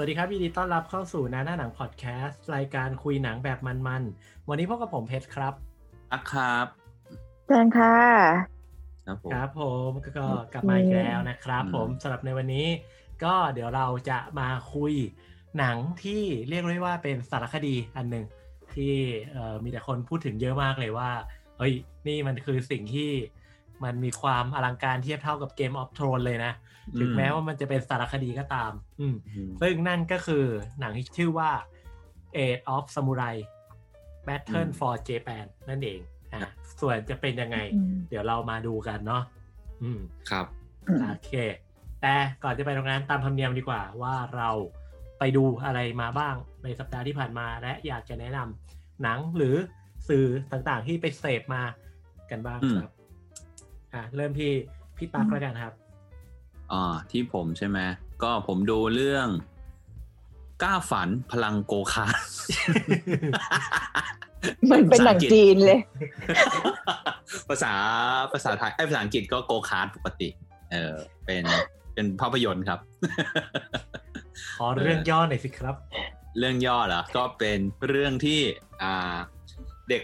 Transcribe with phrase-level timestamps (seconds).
[0.00, 5.54] สวัสดีครับยินดีต้อนรับเข้าสู่นาหน้าหนังพอดแคสต์รายการคุยหนังแบบมันๆ วันนี้พบกับผมเพชรครับ
[6.12, 6.66] อักครับ
[7.46, 7.96] เชิญค่ะ
[9.06, 12.66] ครับผมครับผมก็กลับมาอีกแล้วนะครับอืมผมสำหรับในวันนี้
[13.24, 14.92] ก็เดี๋ยวเราจะมาคุย
[15.58, 18.24] หนังที่เรียกได้ว่าเป็นสารคดีอันหนึ่ง
[18.74, 18.94] ที่
[19.30, 21.10] เอ่อมีแต่คนพูดถึงเยอะมากเลยว่า
[21.58, 21.74] เฮ้ย
[22.06, 23.10] นี่มันคือสิ่งที่
[23.84, 26.52] มันมีความอลังการเทียบเท่ากับเกมออฟทรอนเลยนะ
[27.00, 30.44] ถึงแม้ว่ามันจะเป็นสารคดีก็ตาม อืมอืมซึ่งนั่นก็คือ
[30.80, 31.50] หนังที่ชื่อว่า
[32.36, 33.36] Age of Samurai
[34.26, 36.00] Battle อืม for Japan นั่นเอง
[36.32, 39.22] อะส่วนจะเป็นยังไงอืมเดี๋ยวเรามาดูกันเนาะ
[39.82, 40.46] อืมครับ
[41.10, 41.32] โอเค
[42.02, 44.50] แต่ก่อนจะไปตรงนั้นตามธรรมเนียมดีกว่าว่าเรา
[45.18, 46.34] ไปดูอะไรมาบ้าง
[46.64, 49.56] ในสัปดาห์ที่ผ่านมา และอยากจะแนะนำหนังหรือ
[50.08, 51.62] สื่อต่างๆที่ไปเสพมา
[52.30, 52.92] กันบ้างอืมครับ
[53.94, 54.50] อะเริ่มที่
[54.96, 55.74] พี่ตั๊กแล้วกันครับ
[56.72, 57.78] อ่าที่ผมใช่ไหม
[58.22, 59.28] ก็ผมดูเรื่อง
[60.62, 62.16] กล้าฝันพลังโกคาร์ท
[64.70, 65.80] มันเป็นหนังจีนเลย
[67.48, 67.72] ภาษา
[68.32, 70.28] ภาษาไทย เอ้ยภาษาอังกฤษก็โกคาร์ทปกติ
[70.70, 70.94] เออ
[71.26, 71.44] เป็น
[71.94, 72.80] เป็นภาพยนตร์ครับ
[74.58, 75.74] ขอเรื่องย่อหน่อยสิครับ
[76.38, 78.40] เรื่องย่อเหรอ ก็เป็นเรื่องที่
[78.82, 79.16] อ่า
[79.90, 80.02] เด็ก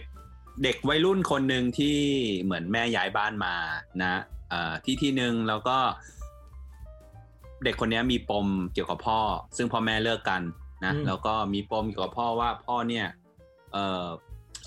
[0.65, 1.99] เด็กวัยรุ่นคนหนึ่งที่
[2.43, 3.55] เหมือนแม่ย้ายบ้านมา
[4.03, 4.15] นะ
[4.53, 5.78] อ่าที่ที่หนึ่งแล้วก็
[6.23, 9.20] เด็กคนนี้มีปมเกี่ยวกับพ่อ
[9.57, 10.43] ซึ่งพ่อแม่เลิกกัน
[10.84, 13.06] นะอืมแล้วก็มีปมเกี่ยวกับพ่อว่าพ่อเนี่ย
[13.73, 14.05] เออ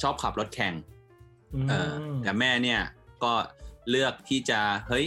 [0.01, 0.73] ชอบขับรถแข่ง
[1.69, 1.91] เออ
[2.23, 2.79] แต่แม่เนี่ย
[3.23, 3.33] ก็
[3.89, 5.05] เลือกที่จะเฮ้ย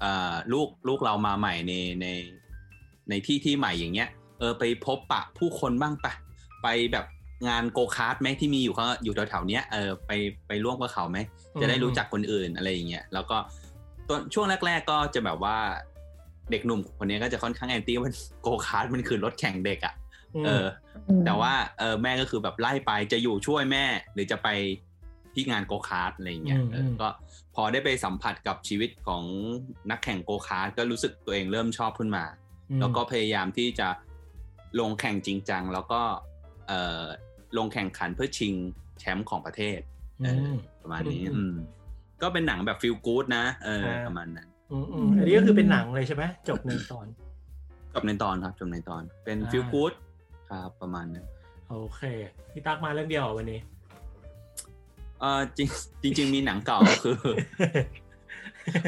[0.00, 2.06] เอ่อลูกลูกเรามาใหม่ในใน
[3.10, 6.12] ในที่ที่ใหม่อย่างเงี้ย เออไปพบปะผู้คนบ้างปะ
[6.62, 7.06] ไปแบบ
[7.48, 10.10] งานโกคาร์ดไหมที่มีอยู่ข้างอยู่แถวๆเนี้ยเออไป
[10.48, 11.18] ไปร่วมกับเขาไหม
[11.60, 13.36] จะได้รู้จักคนอื่นอะไรอย่างเงี้ยแล้วก็
[14.08, 15.58] ตอนช่วงแรก ๆ ก็จะแบบว่า
[16.50, 18.10] เด็กหนุ่มคนนี้ก็จะค่อนข้าง anti ว่า
[18.42, 19.94] โกคาร์ดมันคือรถแข่งเด็กอะ่ะ
[20.36, 20.64] อืมเออ
[21.24, 24.48] แต่ว่าเออแม่ก็คือแบบไล่ไปจะอยู่ช่วยแม่ หรือจะไป
[25.34, 27.08] ที่งานโกคาร์ดอะไรอย่างเงี้ยอืมเอออมก็
[27.54, 29.22] พอได้ไปสัมผัสกับชีวิตของ
[29.90, 32.24] นักแข่งโกคาร์ดก็รู้สึกตัวเองเริ่มชอบขึ้นมา
[32.80, 33.88] แล้วก็พยายามที่จะ
[34.80, 36.00] ลงแข่งจริงจังแล้วก็
[36.68, 37.02] เอ่อ
[37.56, 38.54] ลงแข่งขันเพื่อชิง
[38.98, 39.80] แชมป์ของประเทศ
[40.24, 41.54] เอออมประมาณนี้อืมอืม
[42.22, 47.06] ก็เป็นหนังแบบ feel good นะเอออ่าประมาณนั้น อืมอืมอันนี้ก็คือเป็นหนังเลยใช่ไหมจบในตอน
[47.94, 49.92] จบในตอนครับจบในตอน เป็นอ่า feel good
[50.50, 51.26] ครับประมาณนั้น
[51.68, 52.02] โอเค
[52.52, 53.60] พี่ตั๊กมาเรื่องเดียวเหรอวันนี้
[55.20, 57.16] เออจริงจริง ๆ มีหนังเก่าก็คือ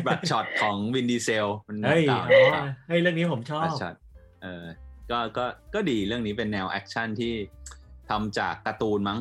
[0.06, 4.64] Bloodshot ของ Vin Diesel มันหนังเฮ้ยเก่าอ๋อเฮ้ยเรื่องนี้ผมชอบ Bloodshotเออ
[5.10, 7.32] ก็ก็ก็ดีเรื่องนี้เป็นแนว action ที่
[8.10, 9.18] ทำจากการ์ตูนมั้ง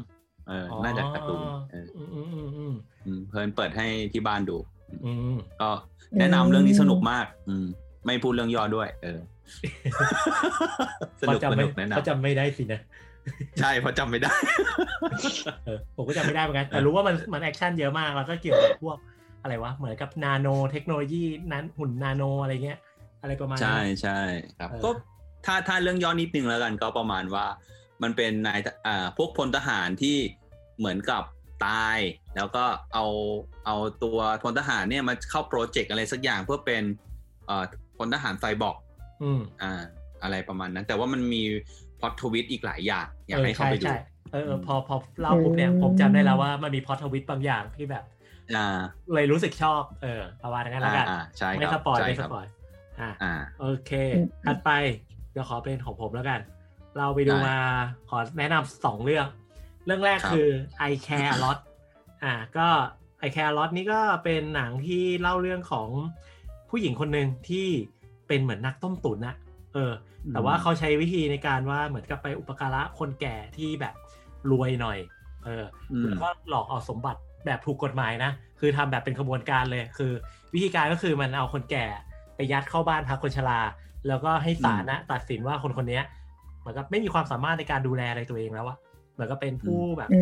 [0.50, 1.42] เออน่าจะการ์ตูน
[1.72, 2.74] เอออืมอืมอืมอืม
[3.06, 4.79] อืมเพลินเปิดให้ที่บ้านดูอืม
[5.62, 5.70] ก็
[6.20, 7.66] แนะนำเรื่องนี้สนุกมาก อืม
[8.06, 9.20] ไม่พูดเรื่องย่อด้วย เออ
[11.20, 12.82] สเขานุกจำสไม่นุกแนะนเขาจำไม่ได้สินะ
[13.20, 14.34] ใช่เพราะจำไม่ได้
[15.66, 18.98] เออผมก็จำไม่ได้เหมือนกัน แต่รู้ว่ามันมัน action เยอะมากแล้วก็เกี่ยวกับพวก
[19.42, 21.24] อะไรวะ เหมือนกับนาโนเทคโนโลยี
[21.54, 22.80] นั้นหุ่นนาโนอะไรเงี้ย
[23.22, 24.20] อะไรประมาณนั้ใช่นใช่
[24.58, 24.90] ครับเออก็
[25.46, 27.46] ถ้าถ้าเรื่องย่อนิดนึงแล้วกันก็ประมาณว่า
[28.04, 30.18] มันเป็นนายอ่าพวกพลทหารที่
[30.80, 31.24] เหมือนกับ
[31.66, 31.98] ตาย
[32.36, 33.06] แล้วก็เอา
[33.66, 36.84] เอาตัวพลทหารเนี่ยมาเข้า project อะไรสักอย่างเพื่อเป็น
[37.46, 37.64] เอ่อ
[37.98, 38.78] พลทหารไซบอร์ก
[39.24, 39.82] อืมอ่า
[40.24, 41.44] อะไรประมาณนั้น แต่ว่ามันมี
[42.00, 43.98] พล็อตทวิตอีกหลายอย่างอยากเออให้เข้าใช่ไปดูใช่
[44.32, 48.04] เออเออพอพอเล่าปุ๊บเนี่ยอืมผมจำได้แล้วว่ามันมีพอทวิตบางอย่างที่แบบ
[48.56, 48.80] อ่า
[49.14, 52.46] เลยรู้สึกชอบ เออประมาณนั้นแล้วกันอ่าใช่ไม่คสรับปอยใช่ไม่คสรับปอย
[53.00, 54.72] อ่าอ่าโอเคอืมถัดไป
[55.32, 56.40] เดี๋ยวขอเป็นของผมแล้วกัน
[56.98, 57.58] เราไปดูได้มา
[58.10, 60.50] ขอแนะนำสองเรื่องเรื่องแรกครับคือ
[60.90, 61.60] I Care a Lot
[62.24, 62.68] อ่าก็
[63.26, 65.90] I Care a Lot นี่ก็เป็นหนังที่เล่าเรื่องของ
[66.70, 67.68] ผู้หญิงคนหนึ่งที่
[68.28, 69.36] เป็นเหมือนนักต้มตุ๋นนะ
[69.74, 69.92] เออ
[70.34, 73.94] แต่ว่าเขาใช้วิธีในการว่าเหมือนกับไปอุปการะคนแก่ที่แบบ
[74.52, 74.98] รวยหน่อย
[75.46, 80.12] เอออืมแล้วก็หลอกเอาสมบัติแบบถูกกฎหมายนะ คือทำแบบเป็นขบวนการเลย คือ
[80.54, 81.86] วิธีการก็คือมันเอาคนแก่
[82.36, 83.60] ไปยัดเข้าบ้านพักคนชรา
[84.08, 86.04] แล้วก็ให้ศาลนะตัดสินว่าคนคนเนี้ย
[86.60, 88.89] เหมือนกับไม่มีความสามารถในการดูแลอะไรตัวเองแล้วอะเห
[89.20, 90.20] มือนกับเป็นผู้แบบอื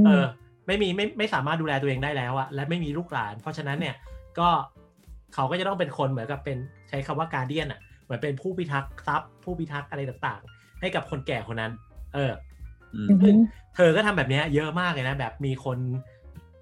[0.00, 0.24] มเออ
[0.66, 3.94] ไม่มีไม่ไม่สามารถดูแลตัวเองได้แล้วอะและไม่มีลูกหลาน เพราะฉะนั้นเนี่ย
[4.38, 4.48] ก็
[5.34, 6.58] เขาก็จะต้องเป็นคนเหมือนกับเป็น
[6.88, 11.72] ใช้คำว่าการเดียนอะเหมือนเป็นผู้พิทักษ์ทรัพย์ ผู้พิทักษ์อะไรต่างๆ ให้กับคนแก่คนนั้น
[12.14, 12.32] เออ
[12.94, 13.36] อืมอือหือ
[13.76, 15.78] เธอก็ทำแบบเนี้ยเยอะมากเลยนะ แบบมีคน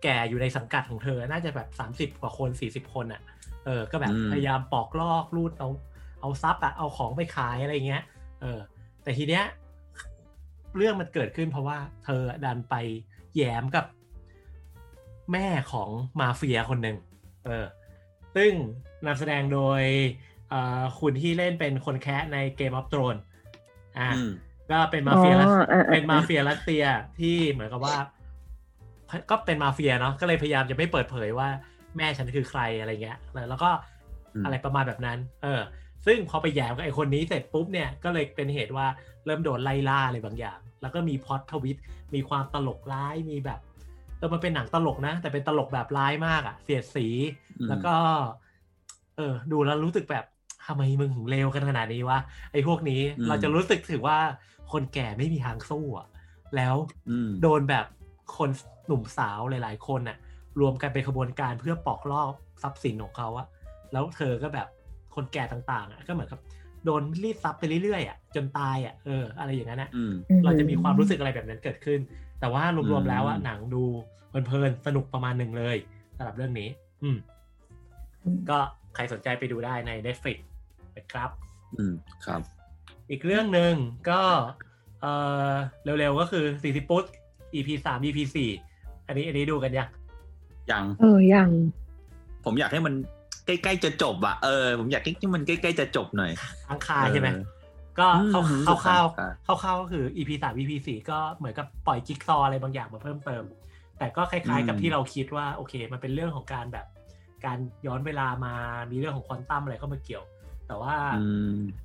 [0.02, 3.20] แก่อยู่ในสังกัดของเธอ น่าจะแบบสามสิบกว่าคนสี่สิบคนอะ่ะ
[3.64, 5.68] เออ ก็แบบอืมพยายามปอกลอกรูดเอา
[6.20, 8.02] เอาทรัพย์อะเอาของไปขายอะไรเงี้ย
[8.40, 8.58] เออ
[9.02, 9.44] แต่ทีเนี้ย
[10.76, 12.74] เรื่องมันเกิดขึ้นเพราะว่าเธอดันไป
[13.36, 13.86] แย้มกับ
[15.32, 15.90] แม่ของ
[16.20, 16.96] มาเฟียคนหนึ่ง
[17.44, 17.66] เออ
[18.36, 18.52] ซึ่ง
[19.06, 19.82] นำแสดงโดย
[20.50, 23.22] เอ่อคุณที่เล่นเป็นคนแคะใน Game of Thrones
[23.98, 24.08] อ่า
[24.70, 25.34] ก็เป็นมาเฟีย
[25.92, 26.84] เป็นมาเฟียรัสเซีย
[27.20, 27.96] ที่เหมือนกับว่า
[29.30, 31.48] ก็เป็นมาเฟียเนาะก็เลยพยายามจะไม่เปิดเผยว่า
[31.96, 33.18] แม่ฉันคือใครอะไรเงี้ย
[33.50, 33.70] แล้วก็
[34.44, 35.60] อะไรประมาณแบบนั้น เออ
[36.06, 38.86] ซึ่งพอไปแย่กับไอ้คนนี้เสร็จปุ๊บเนี่ยก็เลยเป็นเหตุว่า
[39.26, 41.76] เริ่มโดนไล่ล่าอะไรบางอย่าง แล้วก็มีพอดทวิต
[42.14, 43.60] มีความตลกร้ายมีแบบ
[44.18, 47.06] เออมันเป็นหนังตลกนะ แต่เป็นตลกแบบร้ายมากอะเสียดสี
[47.68, 47.94] แล้วก็
[49.16, 50.24] เออ ดูแล้วรู้สึกแบบ
[50.66, 52.18] ทำไมมึงถึงเลวกันขนาดนี้วะ
[52.52, 54.18] ไอ้พวกนี้เราจะรู้สึกถึงว่า
[54.72, 56.08] คนแก่ไม่มีทางสู้อะ
[56.56, 56.74] แล้ว
[57.42, 57.86] โดนแบบ
[58.36, 58.50] คน
[58.86, 60.18] หนุ่มสาวหลาย ๆ คนน่ะ
[60.60, 63.46] รวมกันเป็นขบวนการเพื่อปอกลอกทรัพย์สินของเขาอะ
[63.92, 64.68] แล้วเธอก็แบบ
[65.16, 66.40] คนแก่ต่างๆอะก็เหมือนกับ
[66.84, 69.90] โดนรีดทรัพย์ไปเรื่อยๆอะจนตายอะเอออะไรอย่างนั้นอะ
[70.44, 72.00] เราจะมีความรู้สึกอะไรแบบนั้นเกิดขึ้น
[72.40, 73.82] แต่ว่ารวมๆแล้วอะหนังดู
[74.28, 75.76] เพลินๆสนุกประมาณหนึ่งเลย
[76.16, 76.68] สำหรับเรื่องนี้
[77.02, 77.16] อืม
[78.50, 78.58] ก็
[78.94, 80.38] ใครสนใจไปดูได้ใน Netflix
[80.96, 81.30] นะครับ
[81.76, 81.92] อืม
[82.26, 82.40] ครับ
[83.10, 83.74] อีกเรื่องหนึ่ง
[84.10, 84.20] ก็
[85.00, 85.06] เอ
[85.50, 85.54] อ
[85.98, 87.04] เร็วๆก็คือสี่สิบปุ๊บ
[87.54, 88.50] EP สาม EP สี่
[89.06, 89.88] อันนี้อันนี้ดูกันยัง
[90.70, 91.48] ยังเออยัง
[92.44, 92.94] ผมอยากให้มัน
[93.46, 96.32] ใกล้ๆจะจบอะเออผมอยากให้มันใกล้ๆจะจบหน่อย
[96.70, 97.28] อังคาใช่ไหม
[97.98, 99.00] ก็เข้าเข้า
[99.44, 103.44] เข้าเข้าก็คือ EP สาม EP สี่ก็เหมือนกับปล่อยจิ๊กซออะไรบางอย่างมาเพิ่มเติม
[103.98, 106.86] แต่ก็คล้ายๆกับที่เราคิดว่าโอเค มันเป็นเรื่องของการแบบ
[107.44, 108.54] การย้อนเวลามา
[108.90, 110.24] มีเรื่องของควอนตัมอะไรเข้ามาเกี่ยว
[110.66, 110.94] แต่ว่า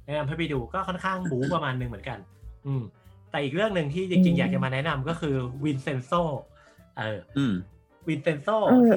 [0.05, 2.19] แนะนำให้ไปดูก็ค่อนข้างบู๊ประมาณนึงเหมือนกัน
[2.65, 2.83] อืม
[3.31, 6.11] แต่อีกเรื่องหนึ่งที่จริงๆอยากจะมาแนะนำก็คือVincenzo
[6.97, 7.19] เออ
[8.09, 8.47] Vincenzo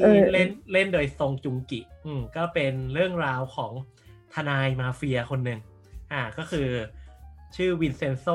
[0.06, 3.72] ที่เล่นเล่นโดยซงจุงกิ อืมก็เป็นเรื่องราวของ
[4.34, 5.60] ทนายมาเฟียคนหนึ่ง
[6.12, 6.68] อ่าก็คือ
[7.56, 8.26] ชื่อ Vincenzo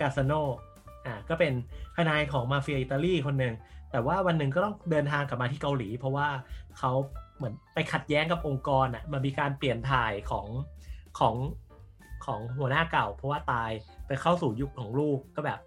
[0.00, 0.32] Cassano
[1.06, 1.52] อ่าก็เป็น
[1.96, 3.54] ทนายของมาเฟียอิตาลีคนหนึ่ง
[3.90, 6.28] แต่ว่าวันหนึ่งก็ต้องเดินทางกลับมาที่เกาหลี เพราะว่า
[6.78, 6.92] เขา
[7.36, 10.46] เหมือนไปขัดแย้งกับองค์กรอะมันมีการเปลี่ยนถ่ายของ
[11.18, 11.34] ของ
[12.24, 13.70] ของหัวหน้าเก่า เพราะว่าตาย
[14.06, 15.60] ไปเข้าสู่ยุคของลูกก็แบบ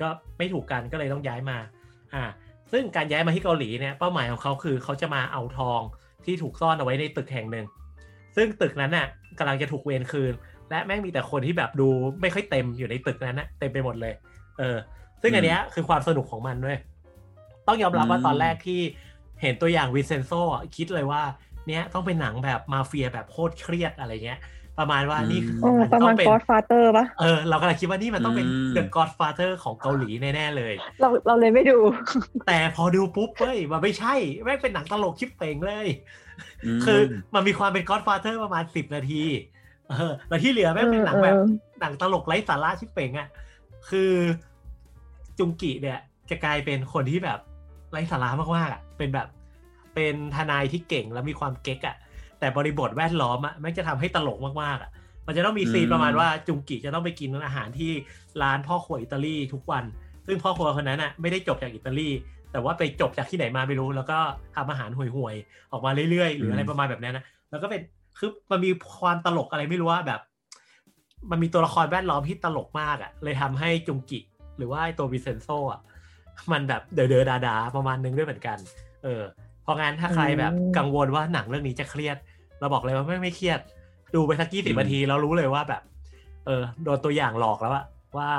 [0.00, 0.08] ก็
[0.38, 1.58] ไม่ถูกกันก็เลยต้องย้ายมา
[2.14, 2.22] อ่า
[2.72, 5.80] ซึ่งการย้ายมาที่เกาหลีเนี่ยเป้าหมายของเขาคือเขาจะมาเอาทอง
[6.24, 7.66] ที่ถูกซ่อนเอาไว้ในตึกแห่งหนึ่ง
[8.36, 9.06] ซึ่งตึกนั้นน่ะ
[9.38, 10.32] กำลังจะถูกเวนคืน
[10.70, 11.88] และแม่งมีแต่คนที่แบบดู
[12.22, 14.14] ไม่ค่อยเต็มอยู่ในตึกนั้นนะเต็มไปหมดเลย
[14.58, 14.76] เออ
[15.22, 16.78] ซึ่งอันเนี้ยคือความสนุกของมันด้วย
[17.66, 18.80] ต้องยอมรับว่าตอนแรกที่
[19.42, 20.32] เห็นตัวอย่างวินเซนโซ
[20.76, 21.22] คิดเลยว่า
[21.68, 24.38] เนี้ยต้องเป็นหนังแบบมาเฟียแบบโคตรเครียดอะไรเงี้ย
[24.78, 25.40] ประมาณว่านี่
[25.92, 31.78] ประมาณ God father ปะเออเรากำลังคิดว่านี่มันต้องเป็น The Godfather ของเกาหลีแน่ๆเลย เราเราเลยไม่ดู
[32.46, 34.14] แต่พอดูปุ๊บเฮ้ยมันไม่ใช่
[34.44, 35.88] แม่งเป็นหนังตลกชิบเป๋งเลย
[36.84, 37.00] คือ
[37.34, 39.22] มันมีความเป็น Godfather ประมาณสิบนาที
[39.90, 41.36] เออแล้วที่เหลือแม่งเป็นหนังแบบ
[41.80, 43.28] หนังตลกไร้สาระชิบเป๋งอะ
[43.90, 44.12] คือ
[45.38, 45.98] จุงกิเนี่ย
[46.30, 47.38] จะกลายเป็นคนที่แบบ
[47.92, 49.28] ไร้สาระมากๆอะเป็นแบบ
[49.94, 51.96] เป็นทนายที่เก่งแล้วมีความเก๊กอะ
[52.40, 54.90] แต่บริบทแวดล้อมอะมันจะทำให้ตลกมากๆอะ
[55.26, 57.90] มันจะต้องมีซีนประมาณว่าจุงกิจะต้องไปกินอาหารที่
[58.42, 59.84] ร้านพ่อครัวอิตาลีทุกวัน
[60.26, 62.08] ซึ่งพ่อครัวคนนั้นอะไม่ได้จบจากอิตาลี
[62.52, 64.18] แต่ว่าไปจบจากที่ไหนมาไม่รู้ แล้วก็
[64.56, 67.82] ทำอาหารห่วยๆออกมาเรื่อยๆ หรืออะไรประมาณแบบนั้นนะแล้วก็เป็น
[68.18, 70.20] คือมันมีความตลกอะไรไม่รู้ว่าแบบ
[71.30, 74.20] มันมีตัวละครแวดล้อมที่ตลกมากอะ่ะเลยทำให้จุงกิ
[74.58, 75.80] หรือว่าตัววิเซนโซอะ
[76.52, 78.58] มันแบบเดอเดอดาดาประมาณนึงด้วยเหมือนกัน
[79.04, 79.22] เออ
[79.62, 82.16] เพราะงั้นถ้าใครแบบกังวลว่าหนังเรื่องนี้จะเครียด
[82.60, 83.60] เราบอกเลยว่าไม่ไม่เครียด
[84.14, 85.82] ดูไปสักกี่สิบนาทีเรารู้เลยว่าแบบ
[86.46, 87.84] เออโดนตัวอย่างหลอกแล้วอะ
[88.18, 88.30] ว่า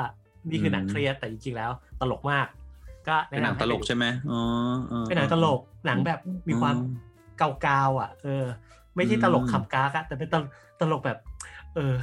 [0.50, 1.72] นี่คือหนังเครียดแต่จริงๆแล้ว
[2.02, 2.48] ตลกมาก
[3.08, 4.42] ก็เป็นหนังตลกใช่ไหมอ๋อ
[5.08, 6.76] เป็นหนังตลกหนังแบบมีความ
[7.62, 8.46] เกาๆอะ เออ
[8.96, 10.30] ไม่ใช่ตลกขำกากอะแต่เป็น
[10.82, 11.18] ตลกแบบ
[11.76, 11.94] เออ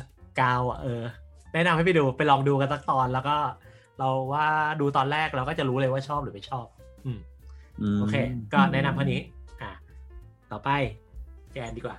[0.40, 1.02] กาวอะเออ
[1.52, 3.36] แนะนำให้ไปดูไปลองดูกันสักตอนแล้วก็
[3.98, 4.46] เราว่า
[4.80, 6.66] ดูตอนแรกเราก็จะรู้เลยว่าชอบหรือไม่ชอบ
[7.04, 7.18] อืม
[7.98, 8.14] โอเค
[8.52, 9.20] ก็แนะนำเท่านี้
[9.60, 9.70] อ่า
[10.52, 10.70] ต่อไป
[11.56, 11.98] แกนดีกว่า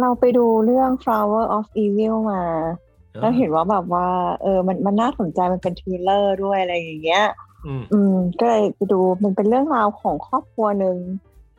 [0.00, 2.42] เราไปดูเรื่อง Flower of Evil มา
[3.20, 4.08] แล้วเห็นว่าแบบว่า
[4.42, 7.26] เออ มันมันน่าสนใจมันเป็น thriller ด้วยอะไรอย่างเงี้ย
[7.92, 10.96] อืม ก็เลยไปดูมันเป็นเรื่องราวของครอบครัวหนึ่ง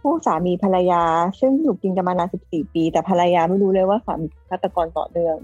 [0.01, 1.03] คู่สามีภรรยา
[1.39, 5.37] ซึ่งอยู่กินกันมานานสิบสี่ปี แต่ภรรยาไม่รู้เลยว่าสามีฆาตกรต่อเนื่อง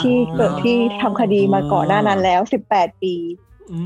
[0.00, 3.14] ที่เกิดที่ทำคดีมาก่อนหน้านั้นแล้วสิบแปดปี
[3.72, 3.80] อื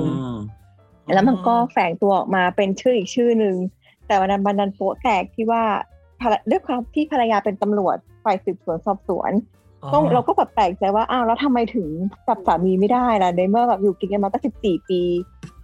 [0.00, 0.32] ม
[1.14, 3.56] แล้วมันก็แฝงตัวออกมาเป็นชื่ออีกชื่อหนึ่ง
[4.06, 5.62] แต่วันนั้นบันดันโป๊ะแตกที่ว่า
[6.50, 9.32] ด้วยความที่ภรรยาเป็นตำรวจฝ่ายสืบสวนสอบสวน
[9.94, 11.88] ต้องเราก็แบบแปลกใจว่าอ้าวแล้วทำไมถึง
[12.26, 15.00] จับสามีไม่ได้ล่ะในเมื่อแบบอยู่กินกันมาตั้งสิบสี่ปี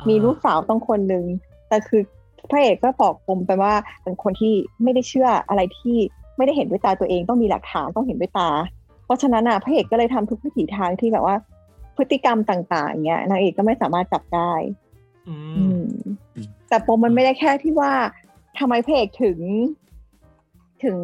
[0.08, 1.24] มีลูกสาวต้องคนหนึ่ง
[1.68, 2.02] แต่คือ
[2.50, 3.72] พระเอกก็บอกผมไปว่า
[4.02, 5.96] เป็นคนที่ไม่ได้เชื่ออะไรที่
[6.36, 8.50] ไม่ได้เห็นด้วยตาตัวเองต้องมีหลักฐานต้องเห็นด้วยตา
[9.04, 11.36] เพราะฉะนั้นอะพระเอกก็เลยทำทุกวิถีทางที่แบบว่า
[11.96, 14.52] พฤติกรรมต่างๆเงี้ยนางเอกก็ไม่สามารถจับได้
[16.68, 17.92] แต่ปมมันไม่ได้แค่ที่ว่า
[18.58, 19.38] ทำไมพระเอกถึง
[20.82, 20.96] ถึง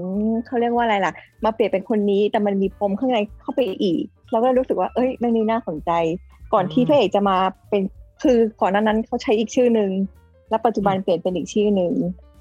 [0.46, 1.12] เขาเรียกว่าอะไรล่ะ
[1.44, 5.90] มาเปลี่ยนเป็นคนนี้แต่มันมีปมข้างในเข้าไปอีก เราก็รู้สึกว่า เอ้ยเรื่องนี้น่าสนใจ
[6.52, 7.36] ก่อนที่พระเอกจะมา
[7.68, 7.82] เป็น
[8.22, 9.90] คือก่อนนั้นเขาใช้อีกชื่อหนึ่ง
[10.50, 11.92] แล้วปัจจุบันเปลี่ยนเป็นอีกชื่อหนึ่ง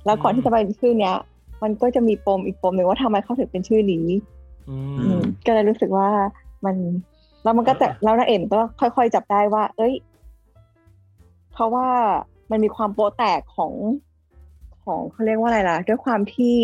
[0.06, 1.16] แล้วก่อนที่จะไปชื่อเนี้ย
[1.64, 4.06] มันก็จะมีปมอีกปมหนึ่งว่าทำไมเขาถึงเป็นชื่อนี้
[5.46, 6.10] ก็เลยรู้สึกว่า
[6.66, 6.76] มัน
[7.44, 9.94] แล้วมันก็แต่แล้วนางเอกก็ค่อย ๆ จับได้ว่า เอ้ย
[11.54, 11.88] เพราะว่า
[12.52, 13.74] มันมีความโปแตกของ
[14.88, 16.56] ของเขาเรียกว่าอะไรล่ะ ด้วยความที่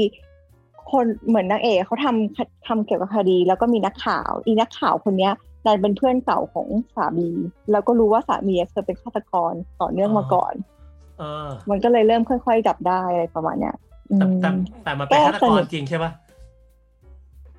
[0.91, 5.33] คนเหมือนนางเอกเขาทำทำเกี่ยวกับคดี แล้วก็มีนักข่าว อีนักข่าวคนเนี้ย
[5.65, 7.29] ดันเป็นเพื่อนเก่าของสามี
[7.71, 10.53] แล้วก็รู้ว่าสามีเคยเป็นฆาตกรต่อเนื่องมาก่อน
[11.19, 13.75] เออมันก็เลยเริ่มค่อยๆจับได้อะไรประมาณเนี้ย
[14.19, 14.49] แต่แต่
[14.83, 16.11] แต่มันเป็นฆาตกรจริงใช่ปะ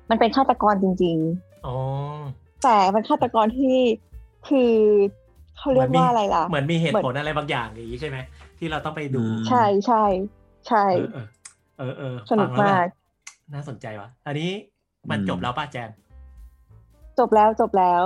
[0.09, 1.75] มันเป็นฆาตกรจริงๆอ๋อ
[2.63, 3.77] แต่เป็นฆาตกรที่
[4.47, 4.73] คือ
[5.57, 8.17] เขาเรียกว่าอะไรล่ะ เหมือนมีเหตุผลอะไรบางอย่างอย่างนี้ใช่ไหม
[8.59, 10.03] ที่เราต้องไปดู ใช่ใช่
[10.67, 10.85] ใช่
[11.77, 12.85] เออเออสนุกมาก
[13.53, 14.51] น่าสนใจวะอันนี้
[15.09, 15.89] มันจบแล้วป้าแจน
[17.19, 18.03] จบแล้วจบแล้ว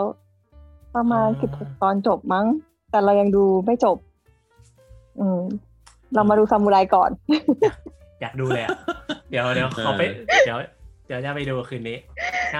[0.95, 2.45] ประมาณสิบหกตอนจบมั้ง
[2.91, 3.97] แต่เรายังดูไม่จบ
[5.19, 5.41] อืม
[6.13, 7.09] เรามาดูซามูไรก่อน
[8.21, 8.71] อยากดูเลยอะ
[9.29, 10.01] เดี๋ยวเดี๋ยวเขาไป
[10.45, 10.57] เดี๋ยว
[11.07, 11.97] เดี๋ยวจะไปดูคืนนี้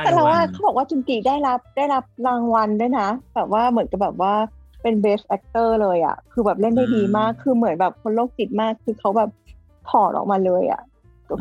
[0.04, 4.34] แต่เราว่าเขาบอกว่าจุนกีได้รับได้รับรางวัลด้วยนะ แบบว่าเหมือนกับแบบว่า
[4.82, 9.30] เป็น best actor เลยอะ คือแบบเล่นได้ดีมาก คือเหมือนแบบคนโรคจิตมาก คือเขาแบบ
[9.90, 10.82] ถอดออกมาเลยอะ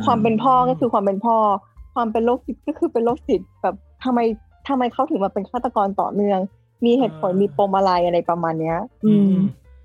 [0.07, 1.37] ความเป็นพ่อก็คือความเป็นพ่อ
[1.95, 3.75] ความเป็นโรคจิตก็คือเป็นโรคจิตแบบ
[4.05, 4.21] ทำไม
[4.69, 6.41] ทำไมเขาถึงมาเป็นฆาตกรต่อเนื่อง
[6.85, 9.33] มีเหตุผลมีปมอะไรอะไรประมาณเนี้ย อืม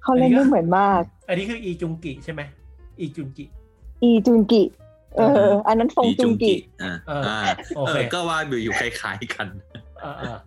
[0.04, 2.42] เขาเล่นได้เหมือนมาก อันนี้คืออีจุงกิใช่ไหม
[3.00, 3.46] อีจุงกิ
[4.04, 4.64] อีจุงกิ
[5.18, 6.54] เออ อันนั้นฟงจุงกิ
[6.84, 6.94] อ่า
[7.78, 9.48] โอเคก็ว่าอยู่อยู่คล้ายๆกัน
[10.02, 10.38] เออเออ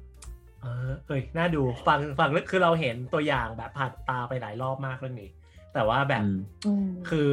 [1.07, 5.31] เอ้ยน่าดูฟังฟังคือเราเห็นตัวอย่างแบบผ่านตาไปหลายรอบมากเรื่องนี้
[5.75, 6.25] แต่ว่าแบบ
[7.09, 7.31] คือ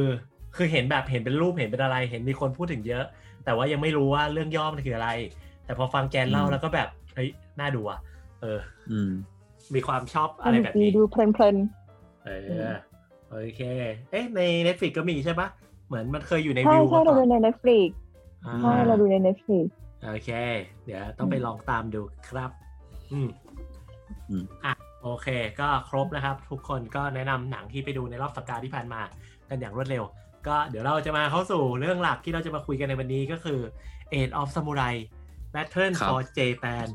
[0.56, 3.04] คือเห็นแบบเห็นเป็นรูปเห็นเป็นอะไร เห็นมีคนพูดถึงเยอะ
[3.44, 5.10] แต่ว่ายังไม่รู้ว่าเรื่องย่อมันคืออะไร
[5.64, 7.30] แต่พอฟังแกนเล่าแล้วก็แบบเฮ้ย
[7.60, 8.00] น่าดูอะ
[8.40, 8.58] เออ
[8.90, 9.10] อืม
[9.74, 12.28] มีความชอบอะไรแบบนี้ดูเพลินๆเอ
[12.72, 12.74] อ
[13.30, 13.62] โอเค
[14.10, 15.48] เอ๊ะใน Netflix ก็มีใช่ปะ
[15.86, 17.88] เหมือนมันเคยอยู่ในวิวใช่เราดูใน Netflix
[18.62, 19.66] ใช่เราดูใน Netflix
[20.06, 20.30] โอเค
[20.84, 22.50] เดี๋ยวต้องไปลองตามดูครับ
[23.12, 23.28] อืม
[24.64, 25.28] อะโอเค
[25.60, 29.00] ก็ครบนะครับ ทุกคนก็แนะนำหนังที่ไปดูในรอบสัปดาห์ที่ผ่านมา
[29.48, 30.04] กันอย่างรวดเร็ว
[30.46, 33.60] ก็เดี๋ยวเราจะมาเข้าสู่เรื่องหลักที่เราจะมาคุยกันในวันนี้ก็คือ
[34.12, 34.94] Age of Samurai
[35.54, 36.86] Battle for Japan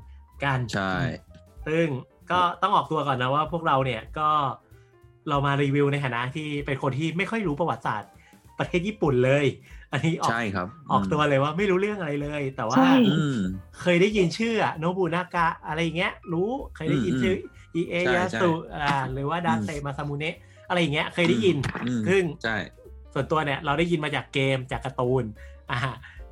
[0.43, 0.93] กันใช่
[1.67, 1.85] ซึ่ง
[2.31, 4.29] ก็ต้องออกตัวก่อนนะว่าพวกเราเนี่ยก็
[5.29, 8.11] เรามารีวิวในฐานะที่เป็นคนที่ไม่ค่อยรู้ประวัติศาสตร์
[8.59, 9.45] ประเทศญี่ปุ่นเลย
[9.91, 12.75] อันนี้ออกใช่ครับ ออกตัวเลยว่าไม่รู้เรื่องอะไรเลย แต่ว่า
[13.81, 17.35] เคยได้ยินชื่อโนบุนากะอะไรเงี้ย รู้เคยได้ยินชื่อ
[17.75, 20.35] อิเอยาสุอ่าหรือว่าดาเซมาซามุเนะ
[20.69, 21.57] อะไรเงี้ยเคยได้ยิน
[22.07, 22.23] ซึ่ง
[23.13, 25.23] ส่วนตัวเนี่ยเราได้ยินมาจากเกมจากการ์ตูน
[25.71, 25.79] อ่า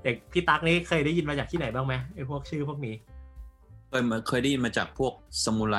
[0.01, 2.95] แต่พี่ตั๊กนี่เคยได้ยินมาจากที่ไหนบ้างไหมไอ้พวกชื่อพวกนี้
[3.89, 5.13] เคยเคยได้ยินมาจากพวก
[5.45, 5.77] สมุไร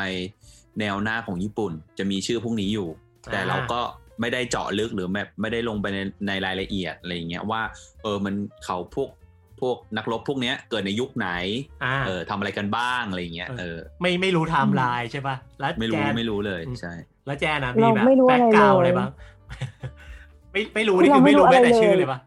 [0.81, 2.89] แนวหน้าของญี่ปุ่น จะมีชื่อพวกนี้อยู่
[3.33, 3.81] แต่เราก็
[4.21, 7.63] ไม่ได้เจาะลึกหรือแบบไม่ได้ลงไปในในรายละเอียดอะไรเงี้ยว่า
[8.03, 9.11] เออมันเขาพวก
[9.61, 11.29] พวกนักรบพวกเนี้ยเกิดในยุคไหน
[12.07, 16.95] เออทำอะไรกันบ้างอะไรเงี้ยเออไม่ไม่รู้ไทม์ไลน์ใช่ป่ะแล้วไม่รู้ไม่รู้เลยใช่
[17.27, 19.11] แล้วแจนะมีแบบ background อะไรบ้าง
[20.53, 22.19] ไม่ไม่รู้นี่คือไม่รู้แม้แต่ชื่อเลยป่ะ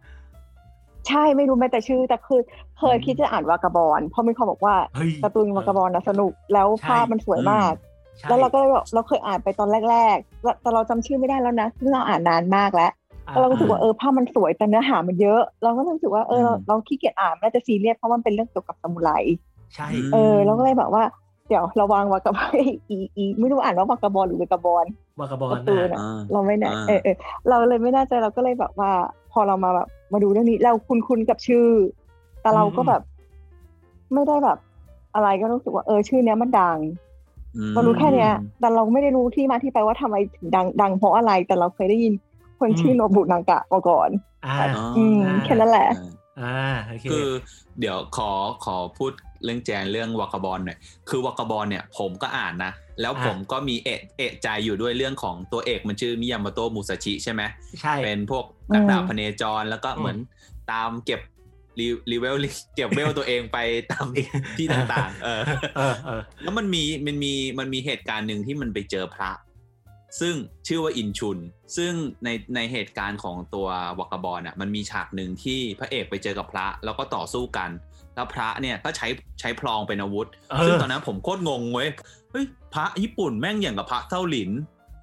[1.08, 2.42] ใช่ไม่รู้แม้แต่ชื่อแต่คือ
[2.80, 4.76] เคยคิดจะอ่าน Vagabond เพราะมีคนบอกว่า
[5.24, 7.74] การ์ตูน Vagabond นะสนุกแล้วภาพมันสวยมาก
[8.30, 12.92] แล้วเราก็เลยบอกเราเคยอ่านไปตอนแรกๆแต่เราจำชื่อไม่ได้แล้วนะซึ่งเราอ่านนานมากแล้ว
[13.32, 19.12] แล้วเราก็รู้สึกว่าเออภาพมันสวยแต่เนื้อหามันเยอะ เราก็รู้สึกว่าเออเราขี้เกียจอ่านน่าจะซีเรียสเพราะมันเป็นเรื่องเกี่ยวกับสมุไร
[19.74, 21.04] ใช่เออเราก็เลยแบบว่า
[21.52, 22.50] เดี๋ยวระวังวากาบอล
[22.90, 24.86] อีอีไม่รู้อ่านว่าวากาบอลหรือวากาบอล
[25.20, 27.16] วากาบอลนะเราไม่แน่เออเออ
[27.50, 28.92] เราเลยไม่แน่ใจเราก็เลยแบบว่า
[29.32, 31.68] พอเรามาแบบมาดูเรื่องนี้เราคุ้นๆกับชื่อ
[32.42, 33.02] แต่เราก็แบบ
[34.14, 34.58] ไม่ได้แบบ
[35.16, 36.78] อะไรก็รู้สึกว่าเออชื่อเนี้ยมันดัง
[37.74, 42.14] เรารู้แค่เนี้ย แต่เราไม่ได้รู้ที่มาที่ไปว่าทำไมถึงดัง ดังเพราะอะไรแต่เราเคยได้ยิน
[42.60, 44.10] คนชื่อโนบุนางกะมาก่อน
[44.98, 45.88] อืมแค่นั้นแหละ
[46.40, 46.56] อ่า
[47.12, 47.28] คือ
[47.80, 48.32] เดี๋ยวขอ
[48.66, 49.12] ขอพูด
[49.44, 50.78] เรื่องแจนเรื่องวากาบอลหน่อย
[51.10, 52.72] คือวากาบอลเนี่ยผมก็อ่านนะ
[53.02, 57.42] แล้วผมก็มีเอะเอะใจอยู่ด้วยเรื่องของตัวเอกมันชื่อมิยามาโตะมุสชิใช่ไหม
[57.82, 60.18] ใช่เป็นพวกนักดาบพเนจรแล้วก็เหมือน
[60.72, 61.22] ตามเก็บ
[62.12, 62.36] รีเวล
[62.76, 63.58] เก็บเวลตัวเองไป
[63.92, 64.06] ตาม
[64.58, 65.42] ที่ต่างๆ เออ
[66.44, 69.32] แล้วมันมีมันมีมันมีเหตุการณ์หนึ่งที่มันไปเจอพระ
[70.20, 70.34] ซึ่ง
[70.68, 71.38] ชื่อว่าอินชุน
[71.78, 73.68] ซึ่งในในเหตุการณ์ของตัว
[74.00, 77.70] วักบอลอะมันมีฉากหนึ่งที่พระเอกไปเจอกับพระแล้วก็ต่อสู้กัน
[78.16, 79.08] แล้วพระเนี่ยก็ใช้
[79.40, 80.28] ใช้พลองเป็นอาวุธ
[80.66, 81.90] ซึ่งตอนนั้นผมโคตรงงเว้ย
[82.32, 84.52] เฮ้ยพระญี่ปุ่นแม่งอย่างกับพระเท่าหลิน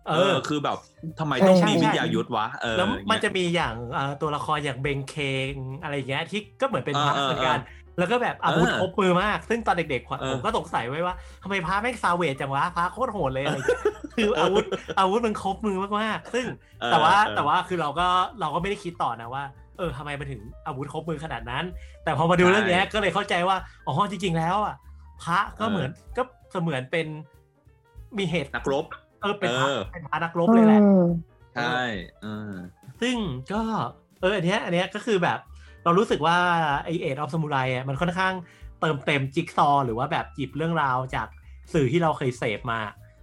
[0.09, 0.79] เออคือแบบ
[1.19, 3.75] ทำไมต้องมีวิทยายุทธวะเออแล้วมันจะมีอย่าง
[4.21, 5.17] ตัวละครอย่างเบงเค
[5.51, 7.59] งอะไรเงี้ยที่ก็เหมือนเป็นพระเหมือนกัน
[7.99, 13.59] แล้วก็แบบอาวุธครบมือมาก ซึ่งตอนเด็กๆผมก็สงสัยไว้ว่าทำไมพระแม่งซาเวจจังวะพระโคตรโหดเลยอะไร
[14.17, 14.65] คืออาวุธ
[14.99, 16.45] อาวุธมันครบมือมากๆซึ่ง
[16.91, 18.07] แต่ว่าแต่ว่าคือเราก็
[18.41, 19.45] เราก็ไม่ได้คิดต่อนะว่า
[19.79, 21.65] เออทำไมมันถึงอาวุธครบมือขนาดนั้น
[22.05, 24.75] แต่พอมาดูเรื่องนี้ก็เลยเข้าใจว่าอ๋อจริง ๆ แล้วอะ
[25.23, 27.07] พระก็เหมือนก็เสมือนเป็น
[28.19, 28.85] มีเหตุนักรบ
[29.21, 30.81] เออเป็นพระเป็นพระนักรบเลยแหละ
[31.55, 31.83] ใช่
[32.23, 32.53] เออ
[33.01, 33.17] ซึ่ง
[33.53, 33.63] ก็
[34.21, 35.39] เอออันเนี้ยอันเนี้ยก็คือแบบ
[35.89, 36.39] เรารู้สึกว่า
[36.85, 38.35] ไอ้ Age of Samurai อะมันค่อนข้าง
[38.81, 41.29] เติมเต็มจิ๊กซอว์ หรือว่าแบบหยิบเรื่องราวจาก
[41.73, 42.81] สื่อที่เราเคยเสพมา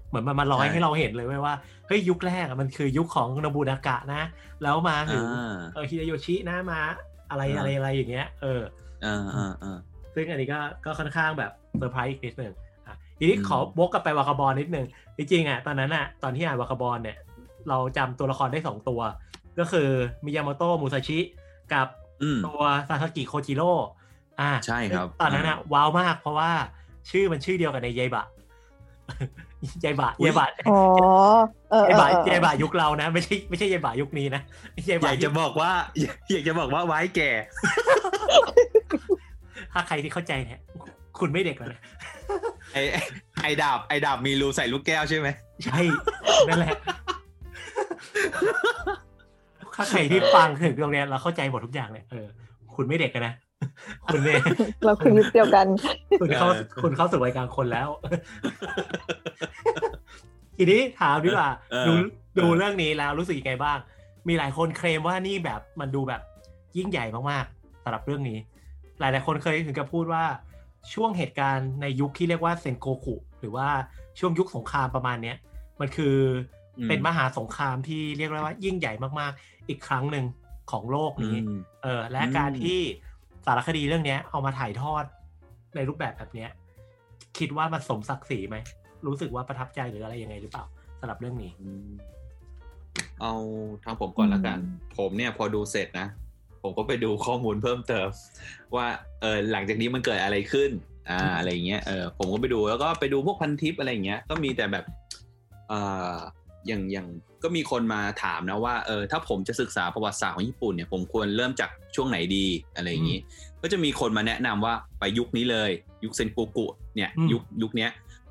[0.08, 1.56] เหมือนมันมาร้อยให้เราเห็นเลยว่า
[1.88, 4.22] เฮ้ยยุคแรกมันคือยุคของโนบุนากะนะ
[4.64, 5.24] แล้วมาถึง
[5.74, 6.80] เออฮิเดโยชินะมา
[7.30, 8.62] อะไรอะไรอะไรอย่างเงี้ย เออ
[9.06, 9.78] อ่าอ่าอ่า
[10.16, 12.54] ซึ่งอันนี้ก็ก็ค่อนข้างแบบเซอร์ไพรส์อีกนิดหนึ่ง
[13.20, 14.86] ทีนี้ขอวกกลับไป Vagabond นิดนึง
[15.18, 17.18] จริงๆอะตอนนั้นอะตอนที่อ่านวากาบอลเนี่ย
[17.70, 19.02] เราจำตัวละครได้สองตัว
[19.60, 19.90] ก็คือ
[20.26, 21.20] มิยาโมโตะมูซาชิ
[21.74, 21.88] กับ
[22.46, 23.72] ตัวซาสกิโคจิโร่
[24.42, 26.52] อ่าใช่ครับ ตอนนั้นอะว้าวมากเพราะว่า
[27.10, 28.26] ชื่อมันชื่อเดียวกับในยายบะ
[29.84, 30.80] ยายบะยายบะอ๋อ
[31.90, 34.42] ยายบะยายบะยุคเรานะ ไม่ใช่ไม่ใช่ยายบะยุคนี้นะ
[34.90, 35.72] ยายบะอยากจะบอกว่า
[36.32, 37.30] อยากจะบอกว่าไว้แก่
[39.74, 40.60] ถ้าใครที่เข้าใจเนี่ย
[41.20, 41.80] คุณไม่เด็กเลย
[42.74, 42.78] ไอ
[43.42, 45.28] ไอดาบไอดาบมีรูใส่ลูกแก้วใช่ไหม
[45.64, 45.80] ใช่
[46.48, 46.72] นั่นแหละ
[49.76, 52.28] ถ้าใครที่ฟังถึงตรงนี้เราเข้าใจหมดทุกอย่างเลยเออ
[52.76, 53.34] คุณไม่เด็กกันนะ
[54.06, 54.42] คุณเนี่ย
[54.86, 55.68] เราคือยุคเดียวกัน
[56.22, 56.48] คุณเข้า
[56.82, 57.90] คุณเข้าสู่วัยกลางคนแล้ว
[60.58, 61.50] ทีนี้ถามดีกว่า
[61.88, 61.94] ดู
[62.38, 63.78] ดูเรื่องนี้แล้วรู้สึกยังไงบ้าง
[64.28, 66.22] มีหลายคนเคลมว่านี่แบบมันดูแบบ
[66.78, 68.40] ยิ่งใหญ่มากๆสำหรับเรื่องนี้
[69.00, 70.24] หลายหลายคนเคยถึงกับพูดว่า
[70.94, 73.68] ช่วงเหตุการณ์ในยุคที่เรียกว่าเซนโกคุหรือว่า
[74.20, 75.38] ช่วงยุคสงครามประมาณเนี้ย
[75.80, 76.16] มันคือ
[76.88, 80.26] เป็นมหาสงครามที่เรียกว่ายิ่งใหญ่มากๆ อีกครั้งหนึ่ง
[80.72, 81.38] ของโลกนี้
[81.84, 82.80] เออ และการที่
[83.46, 85.04] สารคดีเรื่องนี้เอามาถ่ายทอด
[85.76, 86.50] ในรูปแบบแบบเนี้ย
[87.38, 88.58] คิดว่ามันสมศักดิ์ศรีไหม
[89.08, 90.66] รู้สึกว่าประทับใจหรืออะไรยังไงหรือเปล่า
[91.00, 91.52] สำหรับเรื่องนี้
[93.22, 93.34] เอา
[93.84, 94.58] ทางผมก่อนละกัน
[94.98, 96.08] ผมเนี่ยพอดูเสร็จนะ
[96.64, 98.08] ผมก็ไปดูข้อมูลเพิ่มเติม
[98.76, 98.88] ว่า
[99.22, 100.72] เออหลังจากนี้มันเกิดอะไรขึ้น
[101.10, 104.86] อ่าอะไรเงี้ยเออผมก็ไปดูแล้วก็ไปดูพวกพันทิปอะไรเงี้ยก็มีแต่แบบ
[105.70, 105.80] เอ่
[106.14, 106.16] อ
[106.68, 107.08] อย่างอย่าง
[107.44, 113.20] ก็มีคนมาถามนะว่าเออถ้าผมจะศึกษาประวัติศาสตร์ของญี่ปุ่นเนี่ยผมควรเริ่มจากช่วงไหนดีอะไรอย่างนี้
[113.62, 115.72] ก็จะมีคนมาแนะนำว่าไปยุคนี้เลย
[116.04, 117.88] ยุคเซนโกกุเนี่ยยุคยุคนี้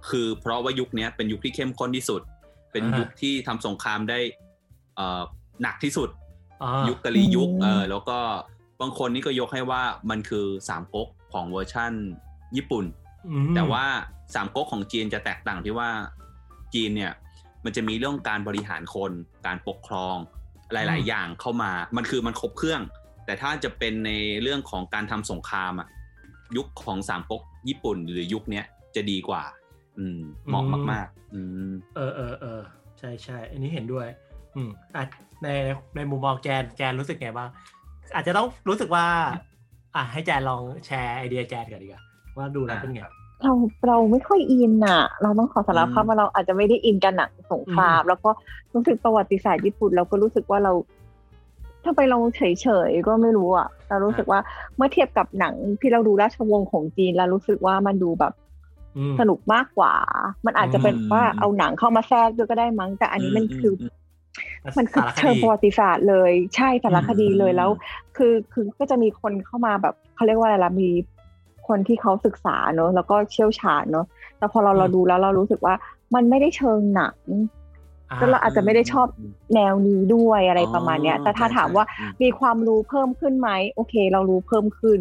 [0.09, 2.23] คือเพราะว่ายุคนี้เป็นยุคที่เข้มข้นที่สุด
[2.73, 4.19] เป็นยุคที่ทำสงครามได้
[4.97, 5.23] เอ่อ
[5.63, 6.09] หนักที่สุด
[6.89, 8.19] ยุคกลียุคเออแล้วก็
[8.81, 11.93] บางคนนี่ก็ยกให้ว่ามันคือสามก๊กของเวอร์ชั่น
[12.57, 12.85] ญี่ปุ่น
[13.55, 13.85] แต่ว่า
[14.35, 15.89] สามก๊กของจีนจะแตกต่างที่ว่า
[16.75, 17.13] จีนเนี่ย
[17.65, 19.13] มันจะมีเรื่องการบริหารคน
[19.47, 20.17] การปกครอง
[20.73, 22.83] หลาย ๆ อย่างเข้ามา มันคือมันครบเครื่อง
[23.25, 24.11] แต่ถ้าจะเป็นใน
[24.43, 25.89] เรื่องของการทำสงครามอะ
[26.57, 28.65] ยุคของสามก๊กญี่ปุ่นหรือยุคเนี้ย
[28.97, 29.43] จะดีกว่า
[29.99, 32.61] อืมเหมาะมากๆ อืมเออเออเออ
[32.99, 34.07] ใช่ใช่อันนี้เห็นด้วย
[34.57, 35.05] อืมอะ
[35.43, 35.49] ใน
[35.97, 37.49] ในมุมมองแจนแจนรู้สึกไงบ้าง
[38.15, 39.07] อาจจะต้องรู้สึกว่า
[39.97, 42.03] อะให้แจนลองแชร์ไอเดียแจนก่อนดีกว่า
[42.37, 43.01] ว่าดูแล้วเป็นไง
[43.45, 43.53] เรา
[43.89, 48.31] เราไม่ค่อยอินอะเราต้องขอสารภาพว่าเราอาจจะไม่ได้อินกันหนังสงคราม แล้วก็
[48.75, 50.73] รู้สึกประวัติศาสตร์ญี่ปุ่นเราก็รู้สึกว่าเรา
[51.85, 54.41] ถ้าไปเราเฉยๆก็ไม่รู้อะเรารู้สึกว่า
[54.77, 58.33] เมื่อเทียบกับหนังที่เราดูราชวงศ์ของจีนเรารู้สึกว่ามันดูแบบ
[59.21, 59.93] สนุกมากกว่า
[60.47, 63.75] มันอาจจะเป็นว่าเอาหนังเข้ามาแทรกด้วยก็ได้มั้ง แต่อันนี้มันคือ
[64.79, 67.71] มันคือเชิงประวัติศาสตร์เลย ใช่สารคดีเลยแล้ว
[68.17, 70.89] คือคือก็จะมีคนเข้ามาแบบเขาเรียกว่าอะไรล่ะมี
[71.69, 74.07] คนที่เขาศึกษาเนอะแล้วก็เชี่ยวชาญเนอะ
[74.39, 75.75] แต่พอเราเราดูแล้วเรารู้สึกว่า
[76.15, 77.17] มันไม่ได้เชิงหนัง
[78.21, 79.07] ก็เราอาจจะไม่ได้ชอบ
[79.55, 81.85] แนวนี้ด้วยอะไรประมาณเนี้ย แต่ถ้าถามว่า
[82.23, 85.01] มีความรู้เพิ่มขึ้นไหมโอเค เรารู้เพิ่มขึ้น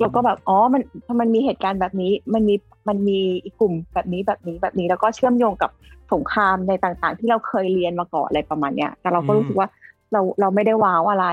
[0.00, 0.82] แล้วก็แบบอ๋อมัน
[1.20, 2.54] มันมีเหตุการณ์แบบนี้ มันมี
[2.88, 3.18] มันมี
[3.60, 5.70] กลุ่มแบบนี้แบบนี้แบบนี้ แล้วก็เชื่อมโยงกับ
[6.12, 9.68] สงครามในต่างๆ ที่เราเคยเรียนมาก่อนอะไรประมาณเนี้ยแต่เราก็รู้สึกว่า
[10.12, 11.26] เราเราไม่ได้ว้าวอะไร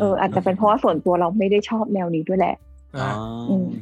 [0.00, 2.56] เอออาจจะเป็นเพราะว่าส่วนตัวเราไม่ได้ชอบแนวนี้ด้วยแหละ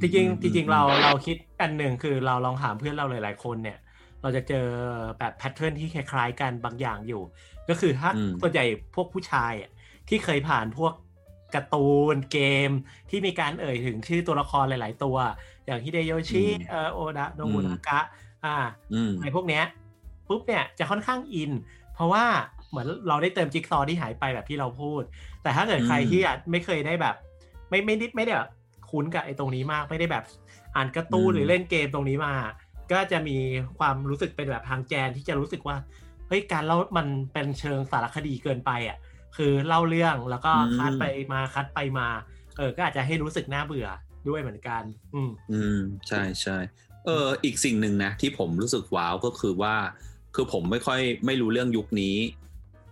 [0.00, 3.78] จริงจริงเราเราคิดอันหนึ่งคือเราลองถามเพื่อนเราหลายๆคนเนี่ย
[4.22, 4.66] เราจะเจอ
[5.18, 7.22] แบบ pattern ที่คล้ายๆกันบางอย่างอยู่
[7.68, 9.70] ก็คือถ้าส่วนใหญ่พวกผู้ชายอะ
[10.08, 10.92] ที่เคยผ่านพวก
[11.54, 12.70] การ์ตูนเกม
[13.10, 15.16] ที่มีการเอ่ยถึงชื่อตัวละครหลาย ๆ ตัว
[15.66, 18.00] อย่างฮิเดโยชิเออโอดะโนบุนากะ
[18.44, 18.56] อ่า
[19.22, 19.64] ในพวกเนี้ย
[20.28, 21.52] ปุ๊บเนี่ยจะค่อนข้างอิน
[21.94, 22.24] เพราะว่า
[22.70, 25.02] เหมือนเราได้เติมจิ๊กซอว์ที่หายไปแบบที่เราพูด
[25.42, 27.14] แต่ถ้าเกิดใครที่อาจไม่เคยได้แบบ
[27.70, 28.50] ไม่ไม่ได้ไม่ได้แบบ
[28.92, 30.24] คุ้นกับไอ้ตรงนี้มากไม่ได้แบบ
[30.76, 32.34] อ่านการ์ตูนหรือเล่นเกมตรงนี้มา
[32.92, 33.36] ก็จะมี
[33.78, 35.76] ความรู้สึกเป็นแบบทางแจนที่จะรู้สึกว่า
[36.32, 38.98] ฮ้ยการเล่ามันเป็นเชิงสารคดีเกินไปอะ
[39.36, 42.08] คือเล่าเรื่องแล้วก็คัดไปมาคัดไปมา
[42.56, 43.88] เออ ก็อาจจะให้รู้สึกน่าเบื่อ
[44.28, 44.82] ด้วยเหมือนกัน
[45.14, 45.78] อืม อืม
[46.08, 46.56] ใช่ใช่
[47.06, 49.74] เออ อีกสิ่งหนึ่งนะ ที่ผมรู้สึกว้าวก็คือว่า
[50.34, 52.16] คือผมไม่ค่อยไม่รู้เรื่องยุคนี้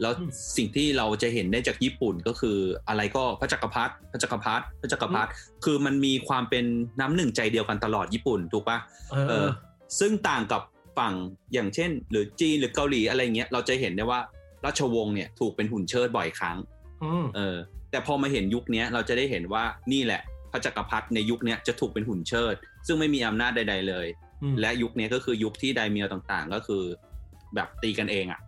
[0.01, 0.13] แล้ว
[0.57, 2.57] สิ่งที่เราจะเห็นได้จากญี่ปุ่นก็คือ
[2.89, 5.31] อะไรก็พระจักรพรรดิพระจักรพรรดิพระจักรพรรดิ
[5.65, 6.65] คือมันมีความเป็น
[7.01, 8.79] น้ำหนึ่งใจเดียวกันตลอดญี่ปุ่นถูกปะ
[9.29, 9.47] เออ
[10.01, 10.63] ซึ่งต่างกับ
[10.99, 11.15] ฝั่ง
[11.53, 14.21] อย่างเช่น หรือจีนหรือเกาหลีอะไรเงี้ยเราจะเห็นได้ว่า
[14.65, 16.57] ราชวงศ์เนี่ยถูกเป็นหุ่นเชิดบ่อยครั้ง
[17.37, 17.57] เออ
[17.91, 20.21] แต่พอมาเห็นยุคนี้เราจะได้เห็นว่านี่แหละ
[20.53, 22.55] พระจักรพรรดิในยุคนี้จะถูกเป็นหุ่นเชิด
[22.87, 24.07] ซึ่งไม่มีอำนาจใด ๆ เลย
[24.61, 26.83] และยุคนี้ก็คือยุคที่ไดเมียวต่างๆ ก็คือ
[27.55, 28.41] แบบตีกันเองอะ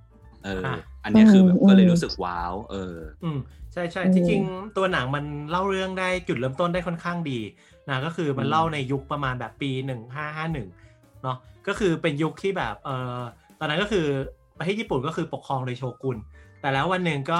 [0.44, 0.62] เออ
[1.04, 3.38] อันนี้คือแบบก็เลยรู้สึกว้าว เออ อืม
[3.72, 7.38] ใช่ใช่จริงๆตัวหนังมันเล่าเรื่องได้จุดเริ่มต้นได้ค่อนข้างดี
[7.88, 10.68] นะก็คือมันเล่าในยุคประมาณแบบปีหนึ่งห้าห้าหนึ่ง
[11.22, 11.36] เนาะ
[11.68, 13.20] ก็คือเป็นยุคที่แบบเออ
[13.58, 14.06] ตอนนั้นก็คือ
[14.58, 16.18] ประเทศญี่ปุ่นก็คือปกครองโดยโชกุน
[16.60, 17.38] แต่แล้ววันหนึ่งก็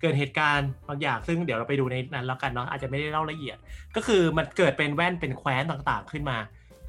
[0.00, 3.56] เกิดเหตุการณ์บางอย่างซึ่งเดี๋ยวเราไปดูในนั้นแล้วกันเนาะอาจจะไม่ได้เล่าละเอียด
[3.96, 6.38] ก็คือมันเกิดเป็นแว่นเป็นแคว้นต่างๆขึ้นมา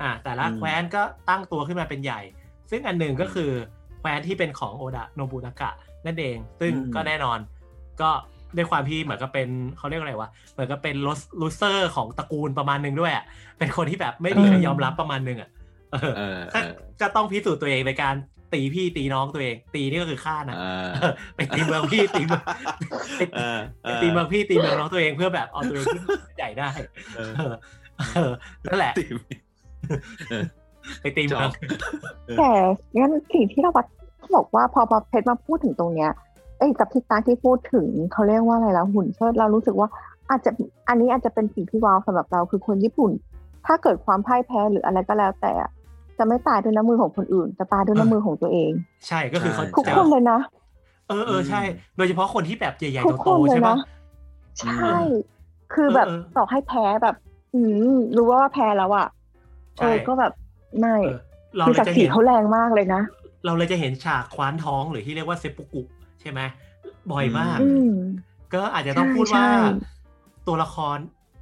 [0.01, 2.21] อ่าแต่ละแคว้นก็ตั้งตัวขึ้นมาเป็นใหญ่
[2.71, 3.51] ซึ่งอันหนึ่งก็คือ
[4.05, 5.71] แคว้นที่เป็นของโอดะโนบุนากะ
[6.05, 7.39] นั่นเอง ซึ่งก็แน่นอน
[8.01, 8.09] ก็
[8.55, 10.95] ด้วยความที่เหมือนกับเป็นเขาเรียกอะไรวะเหมือนกับเป็น
[11.41, 13.25] ลูเซอร์ของตระกูลประมาณนึงด้วยอะ
[13.59, 15.49] เป็นคนที่แบบไม่มีใครยอมรับประมาณนึงอะ
[17.01, 18.15] ก็ต้องพิสูจน์ตัวเองในการ
[18.53, 20.57] ตีพี่ตีน้องตัวเอง ตีนี่ก็คือฆ่านะ
[21.35, 22.43] ไปตีเมืองพี่ตีเมือง
[23.83, 26.03] ไปตีเมืองพี่ตีเมืองน้องตัวเองเพื่อแบบเอาตัวเองขึ้น
[26.37, 26.69] ใหญ่ได้
[28.67, 28.93] นั่นแหละ
[31.01, 31.49] ไปตีเมือง
[32.37, 32.51] แต่
[32.97, 33.85] งั้นสิ่งที่เราวัด
[34.35, 36.11] บอกว่าพอพอเพชรมาพูดถึงตรงเนี้ย
[36.57, 39.87] เอ้กับพี่ตาที่พูดถึงเขาเรียกว่าอะไรแล้วหุ่นเชิดเรารู้สึกว่า
[40.29, 40.51] อาจจะ
[40.87, 43.11] อันนี้อาจจะเป็นสิ่งที่ว้าวสำหรับเราคือคนญี่ปุ่น
[43.65, 45.53] ถ้าเกิดความพ่ายแพ้หรืออะไรก็แล้วแต่
[46.17, 48.71] จะไม่ตายด้วยน้ำมือของคนอื่น จะตายด้วยน้ำมือของตัวเอง
[49.07, 50.39] ใช่ก็คือเขาทุกคนเลยนะ
[51.09, 51.61] เออเออใช่
[51.97, 53.69] โดยเฉพาะคนที่แบบใหญ่ๆโตๆใช่ไหม
[54.59, 54.93] ใช่
[55.73, 56.07] คือแบบ
[56.37, 57.15] ต่อให้แพ้แบบ
[57.53, 57.61] อื
[57.93, 59.07] มรู้ว่าแพ้แล้วอะ
[59.79, 60.31] เออก็แบบ
[60.79, 60.95] ไม่
[61.67, 63.01] คือศักดิ์ศรีเขาแรงมากเลยนะ
[63.45, 65.83] เราเลยจะเห็นฉากคว้านท้องหรือที่เรียกว่าเซปุกุ
[66.21, 66.41] ใช่ไหม
[67.11, 67.59] บ่อยมาก
[68.53, 69.45] ก็อาจจะต้องพูดว่า
[70.47, 70.97] ตัวละคร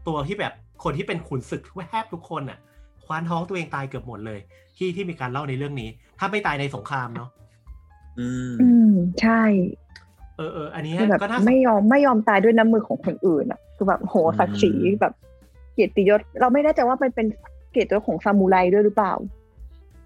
[0.08, 2.60] ตัวที่แบบคนที่เป็นขุนศึกแทบทุกคนอะ
[3.06, 4.39] คว้านท้องตัวเองตายเกือบหมดเลย
[4.78, 5.89] ที่ที่มีการเล่าในเรื่องนี้
[6.20, 7.30] ถ้าไม่ตายในสงครามเนาะ
[8.20, 9.42] อืมอืมใช่
[10.38, 15.13] เออเอออันนี้ก็น่าไม่ยอมไม่ยอมตายด้วยน้ำมือของคนอื่นอะ คือแบบโหศักดิ์ศรีแบบ
[15.74, 17.28] เกียรติยศ เราไม่แน่ใจว่ามันเป็น
[17.72, 19.13] เกียรติยศของซามูไรด้วยหรือเปล่า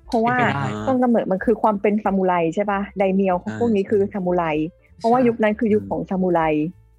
[0.07, 0.35] เพราะว่า
[0.87, 4.43] ต้นกำเนิดมันคือความเป็นซามูไรใช่ป่ะไดเมียวของพวกนี้คือซามูไร
[4.97, 6.41] เพราะว่ายุคนั้นคือยุคของซามูไร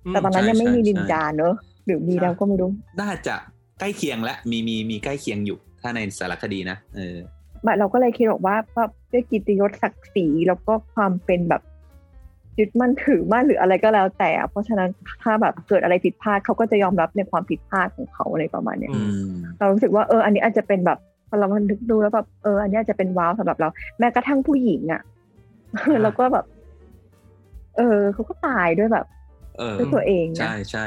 [0.08, 1.54] แต่ตอนนั้นยังไม่มีดินจาเนอะ
[1.86, 3.34] หรือมีแล้วก็ไม่รู้ น่าจะ
[3.80, 7.16] ใกล้เคียงและมีมีมีใกล้เคียงอยู่ ถ้าในสารคดีนะเออ
[7.78, 8.56] เราก็เลยคิดว่าว่า
[9.12, 11.62] ด้วยกิตยศศักดิ์ศรีแล้วก็ความเป็นแบบ
[12.58, 14.90] ยึดมั่นถือมั่นหรืออะไรก็แล้วแต่ เพราะฉะนั้น
[15.22, 18.90] ถ้าแบบเกิดอะไรผิดพลาดเขาก็จะยอมรับในความผิดพลาดของเขาอะไรประมาณเนี้ย
[19.58, 25.02] เรารู้สึกว่าเออ อันนี้อาจจะเป็นแบบ พอเราบันทึกดูแล้วแบบเอออันนี้อาจจะเป็นว้าวสำหรับเรา แม้กระทั่งผู้หญิงอะ
[26.02, 26.44] แล้วก็แบบ
[27.76, 29.06] เออเขาก็ตายด้วยแบบ
[29.78, 30.84] ด้วยตัวเองใช่ใช่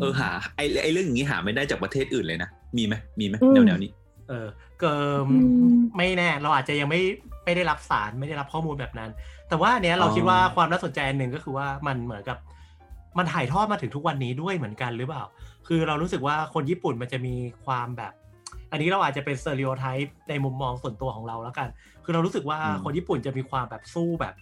[0.00, 3.90] เออหาไอไอเรื่องอย่างนี้หาไม่ได้จากประเทศอื่นเลยนะมีไหมมีไหมแนวแนวนี้
[4.28, 4.46] เออ
[4.80, 5.26] เกิม
[5.96, 7.00] ไม่แน่ เราอาจจะยังไม่
[7.44, 9.10] ไม่ได้รับสารไม่ได้รับข้อมูลแบบนั้น
[9.48, 12.38] แต่ว่าเนี้ยเราคิดว่าความน่าสนใจอันหนึ่งก็คือว่ามันเหมือนกับ
[13.18, 15.24] มันถ่ายทอดมาถึงทุกวันนี้ด้วยเหมือนกันหรือเปล่า
[15.66, 18.12] คือเรารู้สึกว่าคนญี่ปุ่นมันจะมีความแบบ
[18.70, 21.68] อันนี้เราอาจจะเป็นเซอริโอไทป์ในมุมมองส่วนตัวของเราแล้วกัน
[22.04, 24.34] คือเรารู้สึกว่าคนญี่ปุ่นจะมีความแบบสู้แบบ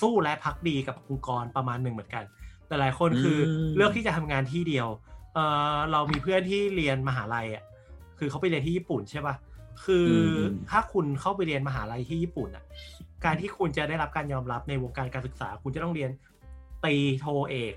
[0.00, 2.24] สู้และพักดีกับองค์กรประมาณหนึ่งเหมือนกัน
[2.66, 3.38] แต่หลายคนคือ
[3.76, 4.88] เลือกที่จะทำงานที่เดียว
[5.34, 5.38] เอ
[5.74, 7.64] อเรามีเพื่อนที่เรียนมหาลัยอะ
[8.18, 9.34] คือเขาไปเรียนที่ญี่ปุ่นใช่ปะ่ะ
[9.84, 10.08] คือ
[10.70, 12.64] ถ้าคุณเข้าไปเรียนมหาลัยที่ญี่ปุ่นอะ
[13.24, 16.10] การที่คุณจะได้รับการยอมรับในวงการการศึกษา คุณจะต้องเรียน
[16.84, 17.74] ตีโทเอก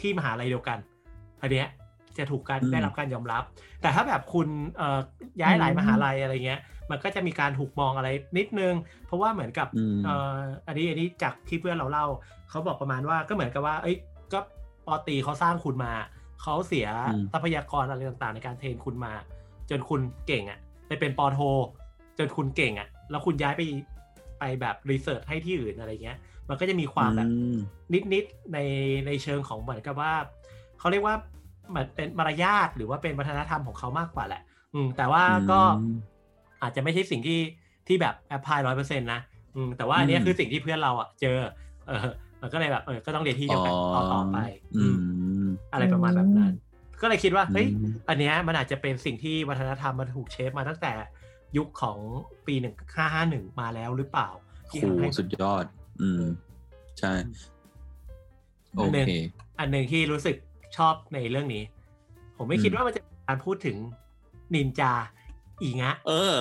[0.00, 0.78] ที่มหาลัยเดียวกัน
[1.42, 1.68] อันเนี้ย
[2.18, 3.42] จะถูกการได้รับการยอมรับ
[3.82, 4.98] แต่ถ้าแบบคุณเอ่อ
[5.40, 8.74] ย้ายหลายมหาลัยอะไรเงี้ย มันก็จะมีการถูกมองอะไรนิดนึง
[9.06, 9.68] เพราะว่าเหมือนกับ
[10.04, 12.06] เอ่ออันนี้อันนี้จากที่เพื่อนเราเล่า
[12.50, 13.96] เขาบอกประมาณว่าก็เหมือนกับว่า เอ้ย
[14.32, 14.38] ก็
[14.86, 15.92] ปอตีเขาสร้างคุณมา
[16.42, 16.88] เขาเสีย
[17.32, 19.12] ทรัพยากรอะไรต่างๆ ในการเทรนคุณมา
[19.70, 21.38] จนคุณเก่งอะไปเป็นปอโท
[22.18, 23.62] จนคุณเก่งอะ แล้วคุณย้ายไป
[24.38, 27.30] ไปแบบรีเสิร์ชให้ที่อื่นอะไรเงี้ย มันก็จะมีความแบบ
[28.12, 28.58] นิดๆใน
[29.06, 30.12] ในเชิงของเหมือนกับว่า
[30.78, 31.14] เขาเรียกว่า
[31.70, 34.42] เหมือนเป็นมารยาทหรือว่าเป็นวัฒนธรรมของเขามากกว่าแหละ
[34.74, 35.60] อืม แต่ว่าก็
[36.62, 37.40] อาจจะไม่ใช่สิ่งที่
[37.86, 39.20] ที่แบบแอปพลายร้อยเปอร์เซ็นต์นะ
[39.54, 41.36] อืมแต่ว่าอันนี้คือสิ่งที่เพื่อนเราอะเจอ
[41.86, 42.08] เออ
[42.42, 44.38] มันก็เลยแบบเออก็ต้องเรียนที่เดียวกันต่อต่อไป
[44.76, 44.96] อืม
[45.72, 46.52] อะไรประมาณแบบนั้น
[47.00, 47.66] ก็เลยคิดว่าเฮ้ย
[48.08, 50.92] อันเนี้ยมันอาจจะเป็นสิ่งที่วัฒนธรรมมันถูกเชฟมาตั้งแต่
[51.56, 51.98] ยุคของ
[52.46, 54.28] ปีหนึ่งห้าห้าหนึ่งมาแล้วหรือเปล่า
[54.70, 55.64] ที่ทำให้สุดยอด
[56.00, 56.22] อืม
[56.98, 57.12] ใช่
[58.76, 59.10] โอเค
[59.58, 60.36] อันหนึ่งที่รู้สึก
[60.76, 61.62] ชอบในเรื่องนี้
[62.36, 63.76] ผมไม่คิดว่ามันจะการพูดถึง
[64.54, 64.92] นินจา
[65.62, 66.34] อีงะ เออ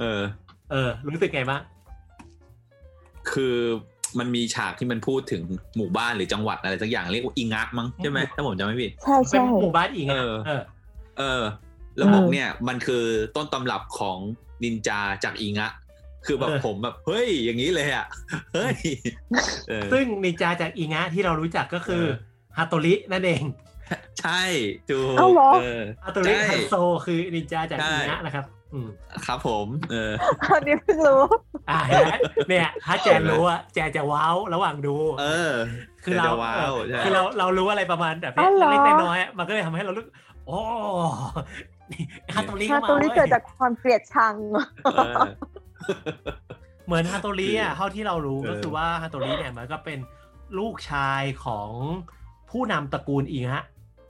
[0.00, 0.20] เออ
[0.70, 1.62] เออ รู้สึกไงบ้าง
[3.32, 3.56] คือ
[4.18, 5.42] มันมีฉากที่มันพูดถึง
[5.76, 10.34] หมู่บ้านหรือจังหวัดอะไรสักอย่างเรียกว่าอิงะมั้งใช่ไหมถ้าผมจำไม่ผิดใช่ใช่หมู่บ้านอีงะเออ
[11.18, 11.42] เออ
[11.96, 13.04] แล้วบอกเนี่ยมันคือ
[13.36, 14.18] ต้นตำรับของ
[14.62, 15.70] นินจาจากอิงะ
[16.26, 18.06] คือแบบผมแบบเฮ้ยอย่างนี้เลยอะ
[18.54, 18.76] เฮ้ย
[19.92, 22.04] ซึ่งนินจาจากอิงะที่เรารู้จักก็คือ
[22.56, 23.44] ฮาโตรินั่นเอง
[24.20, 24.42] ใช่
[24.90, 25.14] ถูก
[26.04, 26.74] ฮาโตริฮันโซ
[27.06, 28.44] คือนินจาจากอิงะนะครับ
[29.26, 30.12] ครับผม เออ
[30.54, 31.22] อันนี้เพิ่งรู้
[31.70, 31.80] อ่า
[32.48, 35.52] เนี่ยถ้าแจนรู้อะแจจะว้าวระหว่างดู เออ
[36.04, 36.32] คือเรา
[37.04, 40.04] คือเราเรารู้อะไรประมาณแบบนี้เล็กน้อยมันก็เลยทำให้เรารู้
[40.46, 40.58] โอ้
[42.34, 44.34] ฮาโตริฮาโตริเกิดจากความเกลียดชัง
[46.86, 49.98] เหมือนฮาโตริอะเท่าที่เรารู้ก็คือว่าฮาโตริเนี่ยมันก็เป็น
[50.58, 51.70] ลูกชายของ
[52.52, 53.64] ผู้นำตระกูลอีฮะ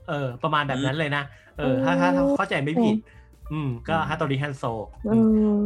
[0.09, 1.23] เออ ประมาณแบบนั้นเลยนะ
[1.57, 2.95] เออ ถ้าถ้าเข้าใจไม่ผิด
[3.51, 4.63] อืม ก็ฮัตโตริฮันโซ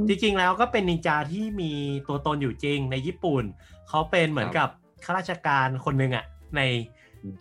[0.08, 1.72] จริงๆแล้วก็เป็นนินจาที่มี
[2.08, 3.44] ตัวตนอยู่จริงในญี่ปุ่น
[3.90, 4.70] เขาเป็นเหมือนกับ
[5.06, 6.62] ข้าราชการคนหนึ่งอะ ใน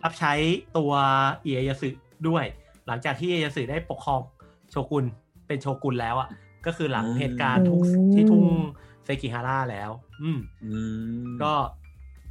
[0.03, 0.33] รับใช้
[0.77, 0.91] ตัว
[1.41, 1.89] เอียยสึ
[2.27, 2.45] ด้วย
[2.87, 4.21] หลังจากที่เอียยสึได้ปกครอง
[4.71, 5.05] โชกุน
[5.47, 6.29] เป็นโชกุนแล้วอะ
[6.65, 7.81] ก็คือหลังเหตุการณ์ทุก
[8.13, 8.45] ที่ทุ่ง
[9.05, 9.91] เซกิฮาร่าแล้ว
[10.23, 10.39] อืม
[11.41, 11.53] ก็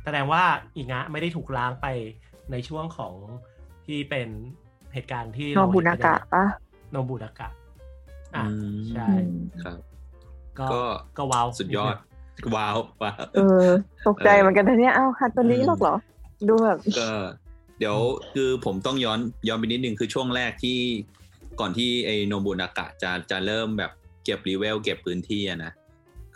[0.04, 0.44] แสดงว่า
[0.76, 1.86] อิงะไม่ได้ถูกล้างไป
[2.52, 3.14] ในช่วงของ
[3.86, 4.28] ที่เป็น
[4.94, 6.44] เหตุการณ์ที่โนบุนากะปะ
[6.90, 7.48] โนบุนากะ
[8.34, 8.44] อ่า
[8.90, 9.08] ใช่
[9.64, 9.78] ครับ
[10.60, 10.82] ก็
[11.18, 11.96] ก็ว้าวสุดยอด
[12.54, 13.66] ว้าวว้าเออ
[14.06, 15.96] ตกใจเหมือนกันนะเนี่ยเอ้าคัตัวนี้หรอกเหรอ
[16.48, 17.10] ดูแบบก็
[17.78, 17.96] เดี๋ยว
[18.34, 20.78] คือผมต้องย้อนย้อนไปนิดนึงคือช่วงแรกที่
[21.60, 23.90] ก่อนที่ไอโนบุนากะจะจะเริ่มแบบ
[24.24, 25.72] เก็บรีเวลเก็บพื้นที่นะ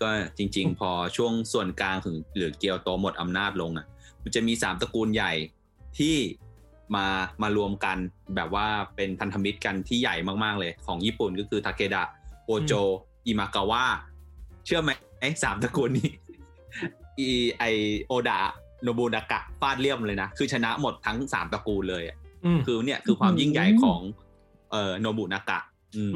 [0.00, 3.86] ก็จริง ๆ พอช่วงส่วนกลางถึงหรือเกียวโตหมดอำนาจลงอะ
[4.22, 5.32] มันจะมีสามตระกูลใหญ่
[5.98, 6.16] ที่
[6.96, 7.06] มา
[7.42, 7.96] มารวมกัน
[8.36, 12.04] แบบว่าเป็นพันธมิตรกันที่ใหญ่มาก ๆ เลยของญี่ปุ่นก็คือทาเคดะ
[12.46, 12.72] โอโจ
[13.26, 13.84] อิมากาวะ
[14.66, 16.10] เชื่อไหมไอ้สามตระกูลนี้
[17.18, 17.64] อีไอ
[18.06, 18.38] โอดะ
[18.82, 22.04] โนบุนากะฟาดเลี่ยมเลยนะ คือชนะหมดทั้งสามตระกูลเลย
[22.66, 24.00] คือเนี่ยคือความยิ่งใหญ่ของ
[24.70, 25.58] เอ่อโนบุนากะ
[25.96, 26.12] อืม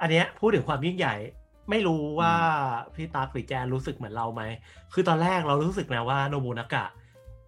[0.00, 1.14] อันเนี้ยพูดถึงความยิ่งใหญ่
[1.70, 2.32] ไม่รู้ว่า
[2.94, 4.42] พี่ตาหรือแจนรู้สึกเหมือนเราไหม
[4.92, 6.84] คือตอนแรกเรารู้สึกนะว่าโนบุนากะ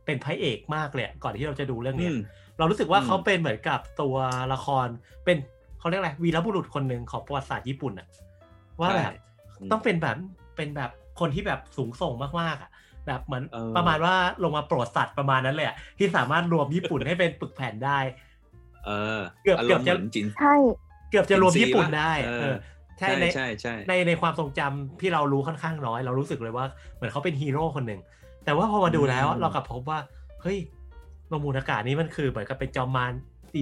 [0.06, 2.10] เป็นพระเอกมากเลยก่อนที่เราจะดูเรื่องนี้
[2.58, 4.16] เรารู้สึกว่าเขาเป็นเหมือนกับตัว
[4.52, 4.86] ละคร
[5.24, 5.36] เป็น
[5.78, 8.08] เขาเรียกอะไรวีรบุรุษคนหนึ่งของประวัติศาสตร์ญี่ปุ่นอะ
[8.80, 9.12] ว่าแบบ
[9.70, 10.16] ต้องเป็นแบบ
[10.56, 10.90] เป็นแบบ
[11.20, 12.70] คนที่แบบสูงส่งมากๆอะ
[13.06, 13.44] แบบเหมือน
[13.76, 17.98] ประมาณว่าลงมาโปรดสัตว์ประมาณนั้นเลยที่สามารถรวมญี่ปุ่นให้เป็นปึกแผ่นได้
[18.86, 19.94] เออเกือบเกือบจะ
[20.38, 20.54] ใช่
[21.10, 22.54] เกือบจะรวมญี่ปุ่นได้เออ
[22.98, 23.26] ใช่ใน
[23.88, 28.00] ในในความทรงจำที่เรารู้ค่อนข้างน้อย เรารู้สึกเลยว่าเหมือนเขาเป็นฮีโร่คนหนึ่ง
[28.44, 29.98] แต่ว่าพอมาดูแล้วเรากลับพบว่า
[30.42, 30.58] เฮ้ย
[31.28, 33.12] โนมูนากานี่มันคือเหมือนกับเป็นจอมมาร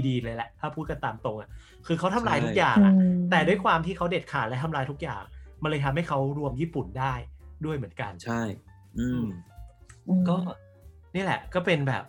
[0.08, 1.48] ดีๆเลยแหละ ถ้าพูดกันตามตรงอะ
[1.86, 2.94] คือเขาทำลายทุกอย่างอะ
[3.30, 5.22] แต่ด้วยความที่เขาเด็ดขาดและทำลายทุกอย่าง
[5.62, 7.14] มันเลยทำให้เขารวมญี่ปุ่นได้
[7.64, 8.42] ด้วยเหมือนกัน ใช่
[8.98, 9.24] อืม
[10.28, 10.36] ก็
[11.14, 12.04] นี่แหละ ก็เป็นแบบ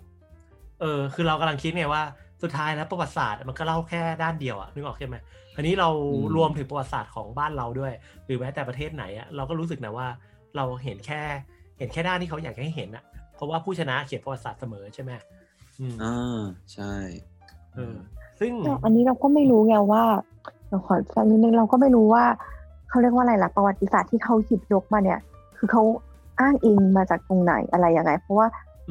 [0.82, 2.04] เออ คือเรากำลังคิดไงว่า
[2.44, 5.16] สุดท้ายแล้วประวัติศาสตร์มันก็เล่าแค่ด้านเดียวอะ นึกออกใช่ไหม
[5.56, 5.90] อันนี้เรา
[6.36, 7.94] รวมถึงประวัติศาสตร์ของบ้านเราด้วย
[8.26, 10.08] หรือแม้แต่ประเทศไหนอะ เราก็รู้สึกนะว่า
[10.56, 11.22] เราเห็นแค่
[11.63, 13.04] เห็นแค่ด้านที่เขาอยากให้เห็นอะ
[13.36, 15.12] เพราะว่าผู้ชนะเขียนประวัติศาสตร์เสมอใช่ไหม
[16.04, 16.42] อ่า
[16.74, 16.94] ใช่
[17.74, 17.96] เออ
[18.40, 18.52] ซึ่ง
[18.84, 20.04] อันนี้เราก็ไม่รู้ไงว่า
[20.70, 22.24] เราขอแทรกนิดนึงเราก็ไม่รู้ว่า
[22.90, 25.20] เขาเรียกว่าอะไรล่ะประวัติศาสตร์ที่เขาหยิบยกมาเนี่ย
[25.58, 25.84] คือเขา
[26.40, 28.48] อ้างอิงมาจากตรงไหนอะไรยังไง เพราะว่า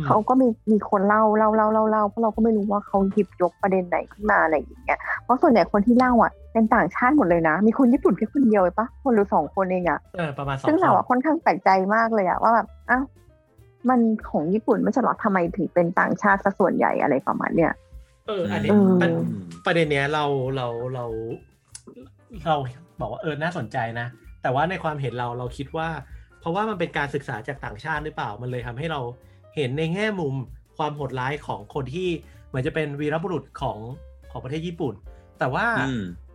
[0.07, 13.05] เขาก็มีมีคนเล่าเล่าเล่าเล่าเล่าเพราะเราก็ไม่รู้ว่าเขาหยิบยกประเด็นไหนขึ้นมาอะไรอย่างเงี้ยเพราะส่วนใหญ่คนที่เล่าอะเป็นต่างชาติหมดเลยนะ มีคนญี่ปุ่นแค่คนเดียวปะคนหรือสองคนเองอะเออประมาณสองซึ่งเราอะค่อนข้างแปลกใจมากเลยอะว่าแบบอ้าว
[13.89, 14.01] มัน
[14.31, 17.73] ของญี่ปุ่นไม่ใช่หรอทำไมถึงเป็นต่างชาติซะส่วนใหญ่อะไรประมาณเนี้ย
[18.27, 18.71] เอออันนี้
[19.67, 20.25] ประเด็นเนี้ยเรา
[20.57, 21.05] เราเรา
[22.47, 22.57] เรา
[23.01, 24.07] บอกว่าเออน่าสนใจนะ
[24.43, 25.89] แต่ว่าในความเห็นเราเราคิดว่า
[26.41, 29.01] เพราะว่ามันเป็นการศึกษาจากต่างชาติหรือเปล่ามันเลยทำให้เรา
[29.57, 30.35] เห็นในแง่มุม
[30.77, 32.09] ความโหดร้ายของคนที่
[32.49, 33.79] เหมือนจะเป็นวีรบุรุษของ
[34.31, 34.95] ของประเทศญี่ปุ่น
[35.39, 35.67] แต่ว่า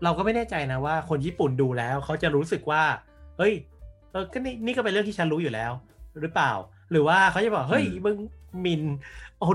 [0.03, 2.83] เราก็ไม่แน่ใจนะว่าคนญี่ปุ่นดูแล้วเขาจะรู้สึกว่า
[3.37, 3.53] เฮ้ย
[4.11, 5.71] เออก็นี่นี่ก็เป็นเรื่องที่ฉันรู้อยู่แล้ว
[6.21, 6.51] หรือเปล่า
[6.91, 8.17] หรือว่าเขาจะบอกเฮ้ยมึง
[8.65, 8.81] มิน
[9.39, 9.47] โอ้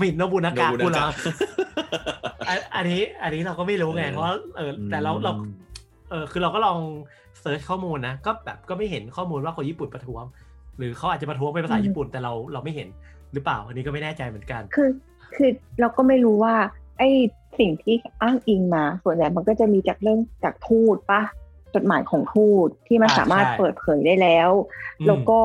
[0.00, 1.08] มินโนบุนากากูเหรอ
[2.76, 4.26] อันนี้ อันนี้เราก็ไม่รู้ไงเพราะ
[4.56, 5.32] เออแต่เราเรา
[6.10, 6.78] เออคือเราก็ลอง
[7.40, 10.24] เซิร์ชข้อมูลนะ ก็แบบก็ไม่เห็นข้อมูลว่าคนญี่ปุ่นประท้วง
[10.78, 12.88] หรือเขาอาจจะประท้วงเป็นภาษาญี่ปุ่นแต่เราเราไม่เห็น
[13.32, 14.90] หรือเปล่า อันนี้ก็ไม่แน่ใจเหมือนกัน คือ
[15.36, 16.54] คือเราก็ไม่รู้ว่า
[16.98, 17.08] ไอ้
[17.58, 21.22] สิ่งที่อ้างอิงมา ส่วนใหญ่มันก็จะมีจากเรื่องจากทูตปะ
[21.74, 24.50] จดหมายของทูตที่มันสามารถเปิดเผยได้แล้ว
[25.06, 25.38] แล้วก็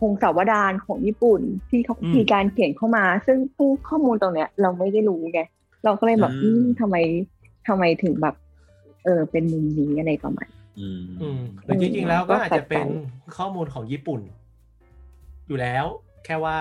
[0.00, 3.38] คงสาวดานของญี่ปุ่นที่เขามีการเขียนเข้ามา ซึ่ง
[3.88, 5.40] ข้อมูลตรงเนี้ย เราไม่ได้รู้ไง
[5.84, 6.96] เราก็เลยแบบอืมทำไม
[7.68, 8.34] ทำไมถึงแบบ
[9.04, 10.48] เออเป็นมุมนี้อะไรประมาณ
[10.80, 12.86] อืมหรือจริงๆแล้วก็อาจจะเป็น
[13.36, 14.20] ข้อมูลของญี่ปุ่น
[15.50, 15.86] อยู่แล้ว
[16.24, 16.56] แค่ว่า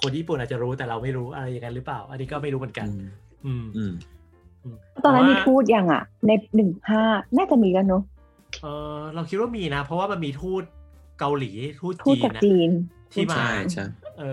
[0.00, 2.86] คนญี่ปุ่นอาจจะรู้แต่เราไม่รู้อะไรอย่างนั้นหรือเปล่า อันนี้ก็ไม่รู้เหมือนกัน
[3.46, 3.64] อืม
[5.04, 7.02] ตอนนั้นมีทูตยังอะ ในหนึ่งห้า
[7.36, 8.02] น่าจะมีกันเนาะ
[8.62, 8.66] เอ
[8.98, 10.62] อเราคิดว่ามีนะ เพราะว่ามันมีทูต
[11.18, 12.42] เกาหลีทูตจีนนะ
[13.12, 13.84] ที่มาใช่ใช่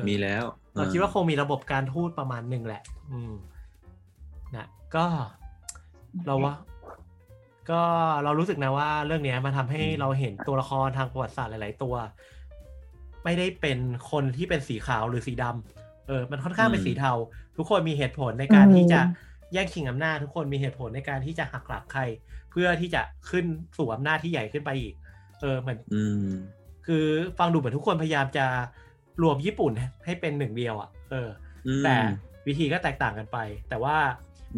[0.09, 0.43] มีแล้ว
[0.75, 3.33] เราคิดว่าคงมีระบบการทูตประมาณหนึ่งแหละ อืม
[4.55, 5.05] นะก็
[6.25, 6.53] เราว่า
[7.69, 7.81] ก็
[8.23, 11.95] เรารู้สึกนะว่าเรื่องนี้มาทำให้เราเห็นตัวละครทางประวัติศาสตร์หลาย ๆ ตัว
[13.23, 13.79] ไม่ได้เป็น
[14.11, 17.11] คนที่เป็นสีขาวหรือสีดำเออ มันค่อนข้างเป็นสีเทา
[17.57, 18.99] ทุกคนมีเหตุผลในการที่จะ
[19.53, 22.01] แย่งชิงอำนาจ ทุกคนมีเหตุผลในการที่จะหักหลักใคร
[22.51, 23.45] เพื่อที่จะขึ้น
[23.77, 24.93] สู่อำนาจที่ใหญ่ขึ้นไปอีก
[25.41, 25.79] เออเหมือน
[26.87, 27.05] คือ
[27.39, 28.45] ฟังดูเหมือนทุกคนพยายามจะ
[29.21, 29.71] รวมญี่ปุ่น
[30.05, 31.29] ให้เป็นหนึ่งเดียวอะ เออ
[31.83, 31.95] แต่
[32.47, 33.37] วิธีก็แตกต่างกันไป
[33.69, 33.95] แต่ว่า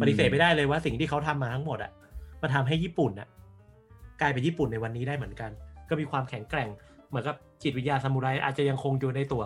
[0.00, 1.92] ปฏิเสธไม่ได้เลยว่าสิ่งที่เขาทำมาทั้งหมดอะ
[2.42, 3.28] มาทำให้ญี่ปุ่นอะ
[4.20, 5.50] กลายเป็นญี่ปุ่นในวันนี้ได้เหมือนกัน
[5.88, 6.85] ก็มีความแข็งแกร่งเห
[7.16, 9.42] มือนกับจิตวิทยาซามูไรอาจจะยังคงอยู่ในตัว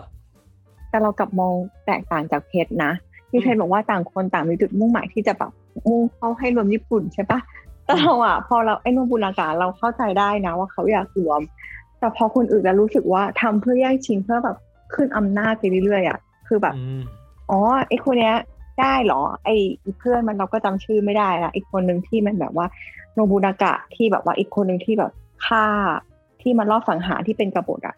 [0.89, 1.53] แต่เรากลับมอง
[1.85, 2.91] แตกต่างจากเพชรนะ
[3.29, 5.51] พี่เพชรบอกว่าต่างคนต่างมีจุดมุ่งหมายที่จะแบบ
[5.89, 7.39] มุ่งเข้าให้รวมญี่ปุ่นใช่ปะ
[7.85, 11.41] แต่เราอะพอเราไอ้นบุญากาเราเข้าใจได้นะ ว่าเขาอยากรวม
[11.99, 14.57] แต่พอคนอื่นจะรู้สึกว่าทำเพื่อแย่งชิงเพื่อแบบ
[14.93, 16.75] ขึ้นอำนาจไปเรื่อยๆอะคือแบบ
[17.49, 18.35] อ๋อไอ้คนเนี้ย
[18.79, 19.55] ได้เหรอ ไอ้
[19.99, 22.65] เพื่อนมันเราก็จำชื่อไม่ได้ละอีกคนหนึ่งที่มันแบบว่า
[23.13, 25.11] โนบุนากะที่แบบว่าอีกคนหนึ่งที่แบบ
[25.45, 25.65] ฆ่า
[26.43, 27.95] ที่มันรอบสังหารที่เป็นกบฏอะ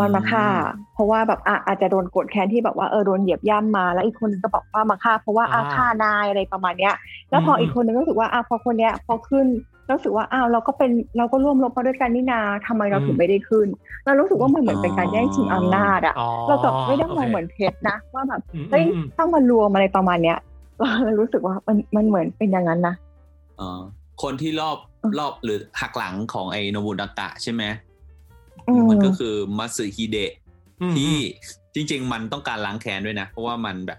[0.00, 0.46] มันมาฆ่า
[0.94, 6.94] เพราะว่าแบบอะอาจจะโดนกดแค้นที่แบบว่าเออโดนเหยียบย่ำมา แล้วอีกคนนึงก็บอกว่ามาฆ่า เพราะว่าอาฆ่านายอะไรประมาณเนี้ย
[7.30, 9.46] แล้วพออีกคนนึงก็รู้สึกว่าอะพอคนเนี้ย พอขึ้น
[9.90, 13.68] รู้สึกว่าอ้าวเราก็เป็นเราก็ร่วมรบมาด้วยกันนี่นาทำไมเราถึงไม่ได้ขึ้น
[14.04, 16.14] เรารู้สึกว่ามันเหมือนเป็นการแย่งชิงอำนาจอะ
[16.48, 18.84] เราแบบไม่ได้มองเหมือนเพชรนะว่าแบบเฮ้ย
[19.18, 20.38] ต้องมารวมอะไรประมาณเนี้ย
[21.04, 22.94] เรารู้สึกว่ามันมันเหมือนเป็นอย่างนั้นนะ
[23.60, 23.70] อ๋อ
[24.22, 24.78] คนที่รอบ
[25.18, 27.62] รอบหรือหักหลังของไอโนบุนากะใช่ไหม
[28.90, 30.32] มันก็คือมัสึฮิเดะ
[30.96, 31.14] ที่
[31.74, 33.98] จริง ๆ มันต้องการล้างแค้นด้วยนะ เพราะว่ามันแบบ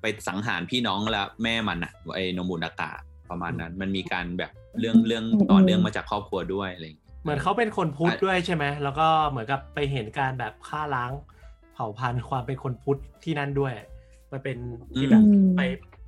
[0.00, 2.90] ไปสังหารพี่น้องแล้วแม่มันอะไอโนมุนากะ
[3.30, 6.84] ประมาณนั้น มันมีการแบบเรื่องเรื่องต่อเนื่องมาจากครอบครัวด้วยอะไร
[7.22, 11.10] เหมือนเขาเป็นคนพุทธด้วยใช่ไหมแล้วก็เหมือนกับไปเห็นการแบบฆ่าล้าง
[11.74, 13.72] เผ่าพันธุ์ความเป็นคนพุทธที่นั่นด้วย
[14.32, 14.56] มันเป็น
[14.94, 15.22] ที่แบบ
[15.56, 15.60] ไป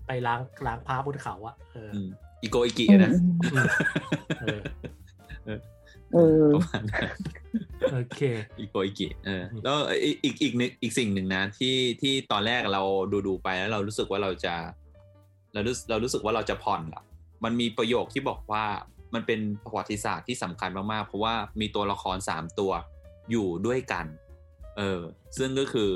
[0.06, 1.90] ไปล้างล้างพระพุทธเขาอะเออ
[2.42, 3.12] อิกโกอิกกินะ
[6.14, 6.48] เออ
[7.92, 8.20] โอเค
[8.61, 14.55] อิกโกอิกกิเออแล้วอีกอีกอีกอีกสิ่งหนึ่งนะที่ที่ตอนแรกเราดูดูไปแล้วเรารู้สึกว่าเราจะ
[15.53, 17.03] เรารู้เรารู้สึกว่าเราจะผ่อนละ
[17.44, 18.64] มันมีประโยคที่บอกว่า
[19.14, 22.72] มันเป็นประวัติศาสตร์ที่สำคัญมากๆ เพราะว่ามีตัวละครสามตัว
[23.31, 24.07] อยู่ด้วยกัน
[24.77, 25.01] เออ
[25.38, 25.90] ซึ่งก็คือ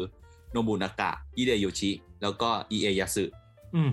[0.50, 1.90] โนบุนากะ อิเดโยชิ
[2.22, 3.24] แล้วก็อิเอยาสึ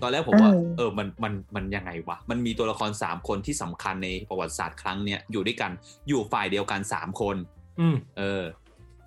[0.01, 5.71] ตอนแรกผมว่าเออมันมันมันยังไงวะมันมีตัวละครสามคนที่สำคัญในประวัติศาสตร์ครั้งเนี้ยอยู่ด้วยกัน
[6.07, 7.35] อยู่ฝ่ายเดียวกันสามคน
[8.17, 8.43] เออ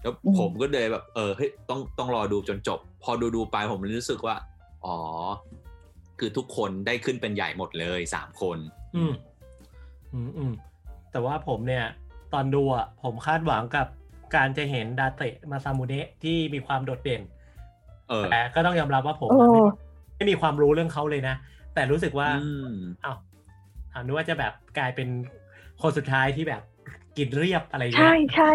[0.03, 4.37] แล้วผมก็เลยแบบ เออเฮ้ยต้องต้องรอดูจนจบ พอดูดูไปผมรู้สึกว่า
[4.85, 4.97] อ๋อ
[6.19, 8.59] คือทุกคนได้ขึ้นเป็นใหญ่หมดเลยสามคน
[8.97, 9.13] อืม
[10.13, 10.53] อืมอืม
[11.13, 11.85] แต่ว่าผมเนี่ย
[12.33, 13.87] ตอนดูอะผมคาดหวังกับ
[14.35, 17.23] การจะเห็นดาเตะมาซามูเนะที่มีความโดดเด่น
[18.09, 19.31] เออแต่ก็ต้องยอมรับว่าผม
[20.23, 21.35] ไม่มีความรู้เรื่องเขาเลยนะ
[21.75, 22.29] แต่รู้สึกว่า
[23.05, 23.17] อ้าว
[23.93, 25.09] อ่านึกว่าจะแบบกลายเป็น
[25.83, 26.63] คนสุดท้ายที่แบบ
[27.17, 28.51] กินเรียบอะไรเงี้ยใช่ใช่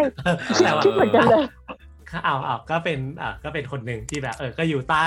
[0.64, 1.44] แต่ว่าเหมือนกันเลย
[2.24, 5.06] เอาเอาก็เป็นอ่าก็เป็นคนหนึ่งที่แบบ เออ ก็อยู่ใต้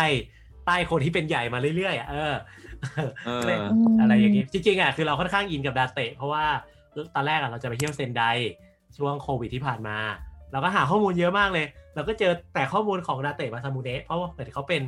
[0.65, 2.33] ใต้คนที่เป็นใหญ่มาเรื่อยๆอะเออ
[3.99, 6.45] อะไรอย่างงี้จริงๆอะคือเราค่อนข้างอินกับดาเตะเพราะว่า
[7.15, 8.23] ตอนแรกอะเราจะไปเที่ยวเซนได
[8.97, 9.97] ช่วงโควิดที่ผ่านมา
[10.51, 14.81] เราก็หาข้อมูลเยอะมากเลย เราก็เจอแต่ข้อมูลของดาเตะมาซามูเนะเพราะว่าเหมือนเขาเป็น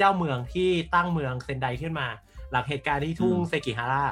[0.00, 2.06] เจ้าเมืองที่ตั้งเมืองเซนไดขึ้นมา
[2.50, 4.04] หลังเหตุการณ์ที่ทุ่งเซกิฮาร่า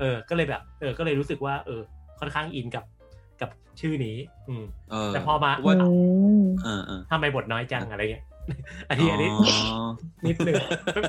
[0.00, 1.82] เออ ก็เลยแบบ เออ ก็เลยรู้สึกว่า เออ
[2.20, 2.84] ค่อนข้างอินกับ
[3.40, 4.16] กับชื่อนี้
[4.48, 4.64] อืม
[5.08, 5.74] แต่พอมาว่า
[7.10, 8.24] ทำไมบทน้อยจังอะไรเงี้ย
[8.88, 9.30] อันนี้อันนี้
[10.26, 10.54] นิดนึง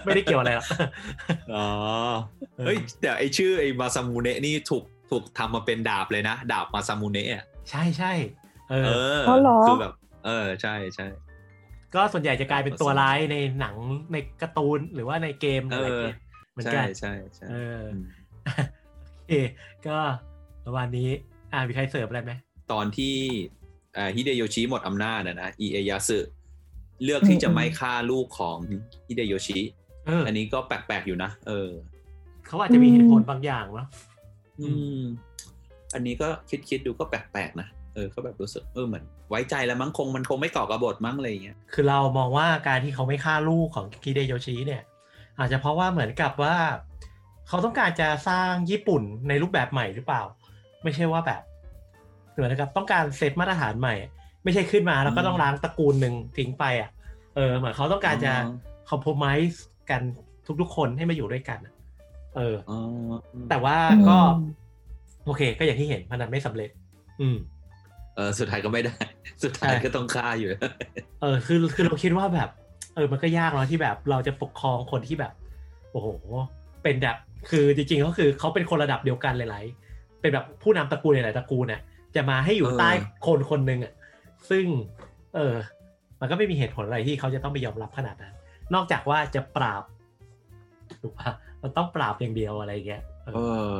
[0.05, 0.67] ไม่ได้เกี่ยวอะไรหรอก
[1.53, 1.65] อ๋อ
[2.65, 8.13] เฮ้ยแต่ไอชื่อไอมาซามูเนะนี่ถูกถูกทำมาเป็นดาบเลยนะ ดาบมาซามูเนะใช่ใช่
[8.69, 8.75] เอ
[9.19, 9.23] อ
[9.67, 9.93] คือแบบ
[10.25, 11.07] เออใช่ใช่
[11.95, 13.75] ก็ส่วนใหญ่จะกลายเป็นตัวร้ายในหนัง
[14.11, 16.17] ในการ์ตูนหรือว่าในเกมอะไรเงี้ย
[16.51, 17.83] เหมือนกันใช่ใช่เออ
[19.15, 19.33] โอเค
[19.87, 19.97] ก็
[20.65, 21.09] ประมาณนี้
[21.53, 22.33] อ่ามีใครเสิร์ฟอะไรไหม
[22.71, 23.15] ตอนที่
[24.15, 26.19] ฮิเดโยชิหมดอำนาจนะนะอิเอยาสึ
[27.03, 28.57] เลือกที่จะไม่ฆ่าลูกของ
[29.07, 29.59] ฮิเดโยชิ
[30.27, 31.69] อันนี้ก็แปลกๆอยู่นะเออ
[32.47, 33.87] เขาอาจจะมีเหตุผลบางอย่างเนาะ
[34.61, 34.99] อืม
[35.93, 44.83] อันนี้ก็คิดคิดดูก็แปลกๆนะ เออก็แบบรู้สึกเออเหมือนไว้ใจแล้วมั้งคงมันคงไม่ก่อกระบฏมั้งอะไรเงี้ยคือเรามองว่าการที่เขาไม่ฆ่าลูกของคิเดโยชิเนี่ย
[45.39, 46.55] อาจจะเพราะว่าเหมือนกับว่า
[47.47, 50.23] เขาต้องการจะสร้างญี่ปุ่นในรูปแบบใหม่หรือเปล่า
[50.83, 51.41] ไม่ใช่ว่าแบบ
[52.33, 53.95] เหมือนกับต้องการเซตมาตรฐานใหม่
[54.43, 56.89] ไม่ใช่ขึ้นมาแล้วก็ต้องล้างตระกูลหนึ่งทิ้งไปอะ
[57.35, 58.33] เออเหมือนเขาต้องการจะ
[58.89, 60.01] คอมโพมไส์กัน
[60.61, 61.59] ทุกๆคนให้มาอยู่ด้วยกัน
[62.35, 62.55] เออ
[63.49, 63.77] แต่ว่า
[64.09, 64.17] ก็
[65.25, 66.69] โอเค ก็อย่างที่เห็นมันนั้นไม่สำเร็จ
[67.21, 67.37] อืม
[68.15, 68.95] เออสุดท้ายก็ไม่ได้
[69.43, 70.49] สุดท้ายก็ต้องฆ่าอยู่
[71.21, 72.49] เออคือคือเราคิดว่าแบบ
[72.95, 75.33] เออมันก็ยากเนาะที่แบบเราจะปกครองคนที่แบบ
[75.91, 76.07] โอ้โห
[76.83, 77.15] เป็นแบบ
[77.49, 81.81] คือจริงๆก็คือเขาเป็นคนระดับเดียวกันหลายๆเป็นแบบผู้นำตระกูลหลายๆตระกูลเนี่ย
[82.15, 82.89] จะมาให้อยู่ใต้
[83.25, 83.93] คนคนหนึ่งอะ
[84.49, 84.65] ซึ่ง
[85.35, 85.53] เออ
[86.19, 88.33] มันก็ไม่มีเหตุผลอะไรที่เขาจะต้องไปยอมรับขนาดนั้น
[88.73, 89.83] นอกจากว่าจะปราบ
[91.01, 91.31] ถูกปะ
[91.63, 93.03] มันต้องปราบอย่างเดียวอะไรเงี้ย
[93.35, 93.39] เอ
[93.69, 93.71] อ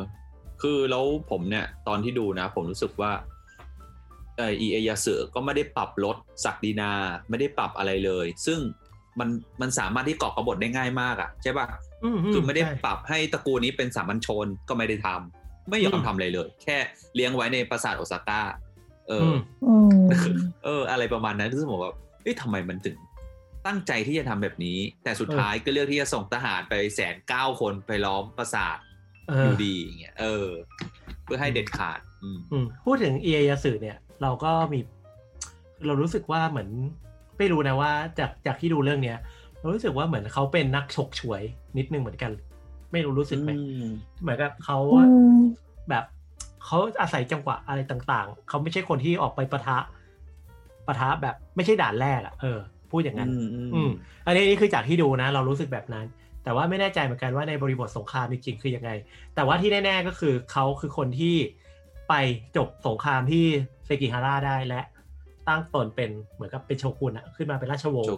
[0.62, 3.12] คือแล้วผมเนี่ย ตอนที่ดูนะ ผมรู้สึกว่า
[4.38, 6.92] เออเอยาสึก็ไม่ได้ปรับลดศักดินา
[7.30, 8.60] ไม่ได้ปรับอะไรเลย ซึ่ง
[9.20, 9.30] มัน
[9.62, 11.68] มันสามารถที่เกาะกบฏได้ง่ายมากอะใช่ป่ะ
[12.34, 16.78] คือไม่ได้ปรับให้ตระกูลนี้เป็นสามัญชนก็ไม่ได้ทำไม่ยอมทำอะไรเลย แค่
[17.16, 18.42] เลี้ยงไว้ในปราสาทโอซาก้า
[19.08, 19.32] เออ
[20.66, 22.96] เออ อะไรประมาณนั้นที่สมมติว่าเอ้ยทำไมมันถึง
[23.66, 28.78] ตั้งใจที่จะทำแบบนี้ แต่สุดท้ายก็เลือกที่จะส่งทหารไปแสนเก้าคนไปล้อมปราสาท
[29.42, 30.48] อยู่ดีอย่างเงี้ยเออ
[31.24, 32.00] เพื่อให้เด็ดขาด
[32.86, 34.80] พูดถึงเอียยาสึเนี่ย เราก็มี
[35.86, 36.70] เรารู้สึกว่าเหมือน
[37.38, 39.18] ไม่รู้นะว่าจากจากที่ดูเรื่องเนี้ย
[39.60, 41.42] เรารู้สึกว่าเหมือนเขาเป็นนักฉกฉวย
[41.78, 42.32] นิดนึงเหมือนกัน
[42.92, 43.52] ไม่รู้รู้สึกไหม
[44.22, 44.78] เหมือนกับเขา
[45.90, 46.06] แบบ
[46.66, 49.78] เขาอาศัยจังหวะอะไรต่างๆ เขาไม่ใช่คนที่ออกไปปะทะ
[50.88, 52.60] ปะทะแบบไม่ใช่ด่านแรกอะเออ
[52.92, 53.30] พูดอย่างนั้น
[53.74, 53.90] อืม
[54.26, 56.06] อันนี้นี่คือจากที่ดูนะ เรารู้สึกแบบนั้น
[56.44, 58.90] แต่ว่าไม่แน่ใจเหมือนกันว่าในบริบทสงครามจริงๆคือยังไง
[59.36, 61.36] แต่ว่าที่แน่ ๆก็คือเขาคือคนที่
[62.10, 62.14] ไป
[62.58, 63.46] จบสงครามที่
[63.86, 64.82] เซกิฮาร่าได้และ
[65.48, 68.18] ตั้งตนเป็นเหมือนกับเป็นโชกุนอะขึ้นมาเป็นราชวงศ์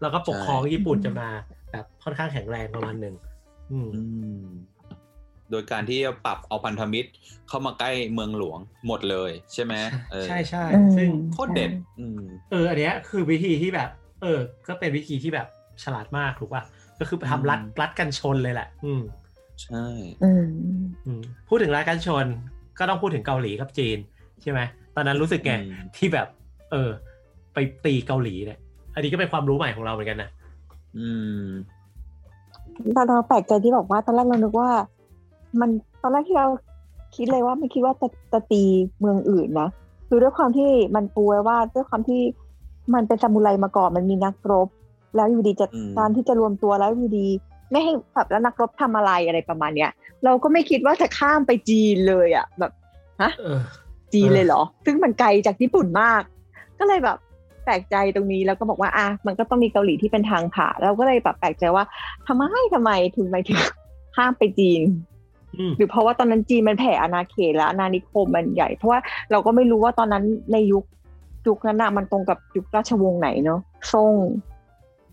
[0.00, 1.28] แล้วก็ปกครองญี่ปุ่นจะมา
[1.72, 3.14] แบบค่อนข้างแข็งแรงประมาณหนึ่ง
[5.50, 7.10] โดยการที่จะปรับเอาพันธมิตร
[7.48, 9.74] เข้ามาใกล้เมืองหลวงหมดเลยใช่ไหม
[10.26, 10.64] ใช่ใช่
[10.96, 11.70] ซึ่งโคตรเด็ด
[12.50, 13.90] เอออันเนี้ยคือวิธีที่แบบ
[14.22, 15.46] เออ ก็เป็นวิธีที่แบบ
[15.82, 16.62] ฉลาดมากถูกป่ะ
[16.98, 19.02] ก็คือทำรัดรัดกันชนเลยแหละ อืม
[19.62, 19.86] ใช่
[21.48, 22.26] พูดถึงรัดกันชน
[22.78, 23.98] ก็ต้องพูดถึงเกาหลีกับจีน
[24.42, 24.60] ใช่ไหม
[24.96, 25.52] ตอนนั้นรู้สึกไง
[25.96, 26.26] ที่แบบ
[26.70, 26.90] เออ
[27.54, 28.58] ไปตีเกาหลีเนี่ย
[28.94, 30.30] อันนี้ก็เป็นความรู้ใหม่ของเราเหมือนกันนะ
[30.96, 31.08] อื
[31.42, 31.44] ม
[32.96, 34.70] ตอนเราแปลกใจที่บอกว่าตอนแรกเรานึกว่า
[35.60, 35.70] มัน
[36.02, 36.46] ตอนแรกที่เรา
[37.16, 38.62] คิดเลยว่าไม่คิดว่าจะจะตี
[39.00, 39.68] เมืองอื่นนะ
[40.08, 42.20] คือด้วยความที่มันปูไว้ว่าด้วยความที่
[42.94, 44.68] มันเป็นซามูไรมาก่อนมันมีนักรบ
[45.16, 45.66] แล้วอยู่ดีจะ
[45.98, 47.26] การที่จะรวมตัวแล้วอยู่ดี
[47.70, 49.90] ไม่ให้แบบแล้วนักรบทำอะไรอะไรประมาณเนี้ย
[50.24, 52.72] เราก็ไม่คิดว่าจะข้ามไปจีนเลยอะ แบบ
[53.22, 53.30] ฮะ
[54.12, 56.22] จีนเลยเหรอ ซึ่งมันไกลจากญี่ปุ่นมาก
[56.78, 57.18] ก็เลยแบบ
[57.64, 61.84] แปลกใจตรงนี้แล้วก็บอกว่าอะมันก็ต้องมีเกาหลีที่เป็นทางผ่านเราก็เลยแบบแปลกใจว่า
[62.26, 62.42] ทำไม
[62.74, 63.60] ทำไมถึงไปถึง
[64.16, 64.80] ข้ามไปจีน
[65.76, 69.00] หรือเพราะว่าตอนนั้นจีนมันแผ่อาณาเขตและอาณานิคมมันใหญ่ เพราะว่า
[69.30, 70.84] เราก็ไม่รู้ว่าตอนนั้นในยุค
[71.46, 73.60] ยุคนั้นนะมันตรงกับยุคราชวงศ์ไหนเนาะ
[73.92, 74.12] ซ่ง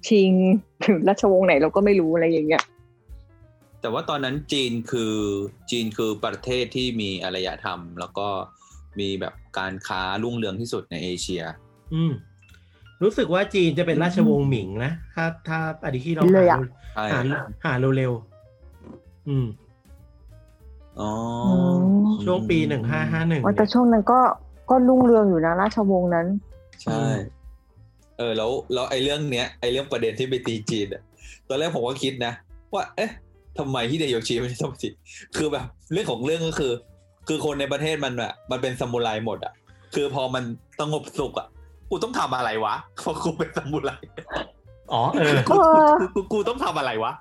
[0.08, 0.32] ชิง
[0.86, 2.64] ถึงราชวงศ์ไหนเราก็ไม่รู้อะไรอย่างเงี้ย
[3.82, 5.16] แต่ว่าตอนนั้นจีนคือ
[5.72, 8.28] จีนคือประเทศที่มีอารยธรรม แล้วก็
[9.00, 11.44] มีแบบการค้ารุ่งเรืองที่สุดในเอเชีย
[11.94, 12.12] อืม
[13.04, 16.24] รู้สึกว่าจีนจะเป็นราชวงศ์หมิงนะ ถ้าถ้าอดีที่เรา
[16.98, 17.22] หาหา
[17.66, 19.48] หาเร็วๆอืม
[21.00, 21.12] อ๋อ
[22.24, 24.20] ช่วงปีหนึ่งห้าห้าหนึ่งแต่ช่วงนั้นก็
[24.70, 26.28] ก็รุ่งเรืองอยู่นะ ราชวงศ์นั้น
[26.84, 27.04] ใช่
[28.18, 31.02] เออ แล้วแล้วไอ้เรื่องเนี้ยไอ้เรื่องประเด็นที่ไปตีจีนอะ
[31.48, 32.34] ตอนแรกผมก็คิดนะ
[32.74, 33.12] ว่า เอ๊ะ
[33.60, 34.90] ทำไมที่เดโยชิไม่ใช่ต้องจิ
[35.38, 36.72] คือแบบเรื่องของเรื่องก็คือ
[37.28, 39.54] คือคนในประเทศมันแบบมันเป็นซามูไรหมดอะ
[39.96, 40.44] คือพอมัน
[40.80, 41.48] สงบสุขอะ
[41.90, 43.92] กูต้องทำอะไรวะเพราะกูเป็นซามูไร
[44.94, 45.56] อ๋อเออกู
[46.16, 47.12] กูกูต้องทำอะไรวะ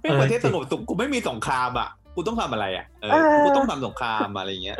[0.00, 3.12] เป็นประเทศสงบสุขกูไม่มีสงครามอะกูต้องทำอะไรอะเออ
[3.44, 4.78] กูต้องทำสงครามอะไรเงี้ย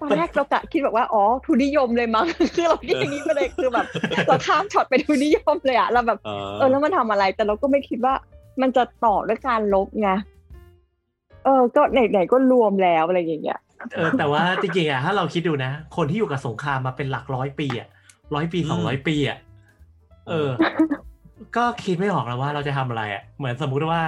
[0.00, 3.86] ตอนแรกเรากะคิดแบบว่าอ๋อทุนนิยมเลยมั้งคือเราคิดอย่างนี้ไปเลยคือแบบ
[4.26, 6.30] เราข้ามช็อตไปทุนนิยมเลยอะเราแบบเอ
[6.64, 8.14] อแล้วมันทำอะไรแต่เราก็ไม่คิดว่า
[8.62, 10.10] มันจะต่อด้วยการลบไง
[11.44, 13.60] เออ ก็ไหนๆก็รวมแล้วอะไรอย่างเงี้ย
[13.94, 17.88] เออแต่ว่าจริงๆอะถ้าเราคิดดูนะ คนที่อยู่กับสงครามมาเป็นหลักร้อยปีอะ
[18.34, 19.38] ร้อยปีสองร้อยปีอะ
[20.28, 20.50] เออ
[21.56, 24.00] ก็คิดไม่ออกแล้วว่าเราจะทำอะไรอะ เหมือนสมมุติว่า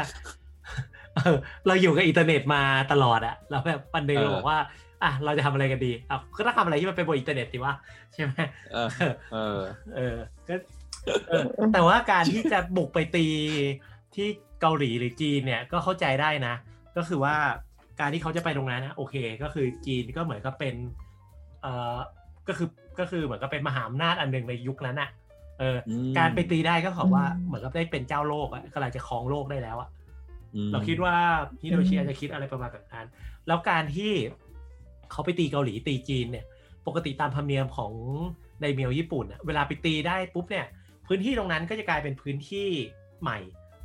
[1.16, 1.36] เออ
[1.66, 4.58] เราอยู่กับอินเทอร์เน็ตมาตลอดอะแล้วแบบวันหนึ่งเราบอกว่า
[5.02, 7.74] อะเราจะทำอะไรกันดีอะก็ต้องทำอะไรที่มันเป็นบนอินเทอร์เน็ตดีวะ
[8.12, 8.32] ใช่ไหม
[8.72, 8.88] เออ
[9.32, 9.58] เออ
[9.96, 10.16] เออ
[10.48, 10.54] ก็
[11.72, 13.26] แต่ว่าการที่จะบุกไปตี
[14.16, 14.28] ที่
[14.60, 16.54] เกาหลีหรือจีนเนี่ยก็เข้าใจได้นะ
[16.96, 17.36] ก็คือว่า
[18.00, 20.74] การที่เขาจะไปตรงนั้นนะโอเค ก็คือจีนก็เหมือนกับเป็น
[21.62, 21.96] เอ่อ
[22.48, 25.10] ก็คือก็คือเหมือนกับเป็นมหาอำนาจอันหนึ่งในยุคนั้นอะ
[25.58, 25.76] เออ
[26.18, 29.88] การไปตีได้ก็ขอว่าเหมือนกับได้เป็นเจ้าโลกอะกำลังจะครองโลกได้แล้วอะ
[30.72, 31.14] เราคิดว่า
[31.62, 33.06] ฮิโรชิอาจจะคิดอะไรประมาณแบบนั้น
[33.46, 34.12] แล้วการที่
[35.10, 36.44] เขาไปตีเกาหลีตีจีนเนี่ย
[36.86, 37.92] ปกติตามธรรมเนียมของ
[38.62, 40.66] ในเมียวญี่ปุ่นเวลาไปตีได้ปุ๊บเนี่ย
[41.06, 42.68] พื้นที่ตรงนั้นก็จะกลายเป็นพื้นที่
[43.22, 43.38] ใหม่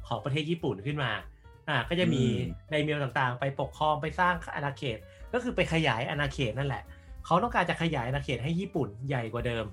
[0.07, 1.11] ของประเทศญี่ปุ่นขึ้นมา
[1.69, 2.23] อ่าก็จะมี
[2.71, 4.97] ในเมียวต่างๆ ไปปกครองไปสร้างอาณาเขต
[5.33, 6.83] ก็คือไปขยายอาณาเขตนั่นแหละ
[7.25, 9.65] เขาต้องการจะขยายอาณาเขตให้ญี่ปุ่นใหญ่กว่าเดิม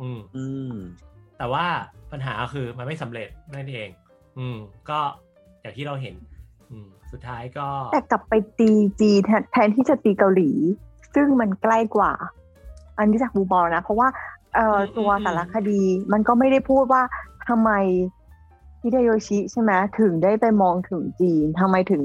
[0.00, 0.74] อืมอืม
[1.38, 1.64] แต่ว่า
[2.12, 3.88] ปัญหาคือมันไม่สำเร็จนั่นเอง
[4.38, 4.56] อืม
[4.88, 4.98] ก็
[5.60, 6.14] อย่างที่เราเห็น
[6.70, 9.10] อืม สุดท้ายก็แต่กลับไปตีจี
[9.52, 10.50] แทนที่จะตีเกาหลี
[11.14, 12.12] ซึ่งมันใกล้กว่า
[12.98, 14.08] อันนี้จากบูบอลนะ เพราะว่า
[14.54, 15.82] เอ่อตัวสารคดี
[16.12, 17.02] มันก็ไม่ได้พูดว่า
[17.48, 17.70] ทำไม
[18.82, 22.02] ฮิเดโยชิใช่ไหมถึงได้ไปมองถึงจีนทำไมถึง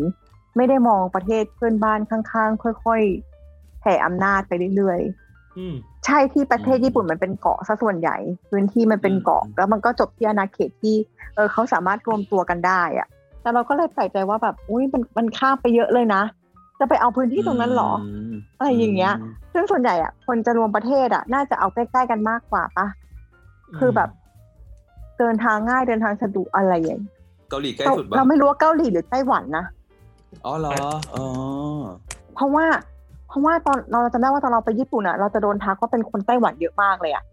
[0.56, 8.18] ไม่ได้มองประเทศเพื่อนบ้านข้างๆ ค่อยๆแผ่อำนาจไปเรื่อยๆใช่ที่ประเทศญี่ปุ่นมันเป็นเกาะซะส่วนใหญ่
[8.50, 10.96] พื้นที่มันเป็นเกาะ แล้วมันก็จบที่อาณาเขตที่
[11.36, 13.08] เออเขาสามารถรวมตัวกันได้อะ
[13.42, 16.22] แต่เราก็เลยแปลกใจว่าแบบอุ้ยมันมันข้ามไปเยอะเลยนะ
[16.80, 17.92] จะไปเอาพื้นที่ตรงนั้นหรอ
[18.58, 19.14] อะไรอย่างเงี้ย
[19.54, 22.88] ซึ่งส่วนใหญ่อะคนจะรวมประเทศอะ น่าจะเอาใกล้ๆกันมากกว่าปะ
[23.80, 24.10] คือแบบ
[25.20, 27.02] เดินทางง่ายเดินทางสะดวกอะไรอย่าง
[27.50, 29.66] เกาหลีใกล้สุดเราไม่รู้ว่าเกาหลีหรือไต้หวันนะ
[30.46, 30.72] อ๋อเหรอ
[31.14, 31.26] อ๋อ
[32.36, 32.66] เพราะว่า
[33.28, 37.24] เพราะว่าตอนเราจำได้ว่าตอนเราไปญี่ปุ่นอะ เราจะโดนทักว่าเป็นคนไต้หวันเยอะมากเลยอะ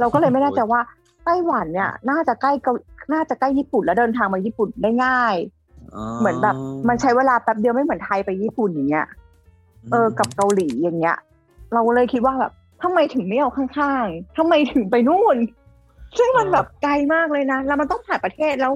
[0.00, 0.80] เราก็เลยไม่แน่ใจว่า
[1.24, 2.72] ไต้หวันเนี่ย น่าจะใกล้เกา
[3.12, 5.34] น่าจะใกล้ญี่ปุ่นแล้วเดินทางมาญี่ปุ่นได้ง่าย
[6.20, 6.54] เหมือนแบบ
[6.88, 9.06] มันใช้เวลาแป๊บเดียวไม่เหมือนไทยไปญี่ปุ่นอย่างเงี้ย
[9.92, 11.16] เออกับเกาหลีอย่างเงี้ย
[11.72, 15.36] เราเลยคิดว่าแบบทำไมถึงไม่เอาข้างๆทำไมถึงไปนู่น
[16.18, 18.72] ซึ่งมันแบบไกลมากเลยนะ แล้วมันต้องผ่านประเทศแล้ว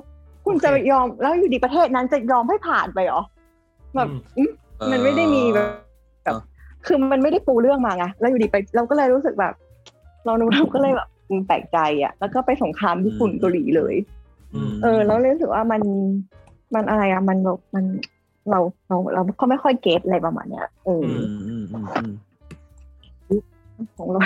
[0.47, 3.23] คุณจะยอมแล้วอยู่ดีประเทศนั้นจะยอมให้ผ่านไปหรอ
[3.97, 4.09] แบบ
[4.93, 5.59] มันไม่ได้มีแบ
[6.35, 6.37] บ
[6.87, 9.55] คือมันไม่ได้ปูเรื่องมาไงแล้วอยู่ดีไปเราก็เลยรู้สึกแบบ
[10.25, 11.09] เราเราก็เลยแบบ
[11.47, 13.95] แปลกใจอะ แล้วก็ไปสงครามญี่ปุ่นเกาหลีเลย
[14.83, 15.83] เออแล้วรู้สึกว่ามัน
[16.75, 17.85] มันอะไรอะมันแบบมัน
[18.51, 21.07] เราเราเราเขาไม่ค่อยเก็ตอะไรประมาณเนี้ยเออ
[23.97, 24.23] ของเรา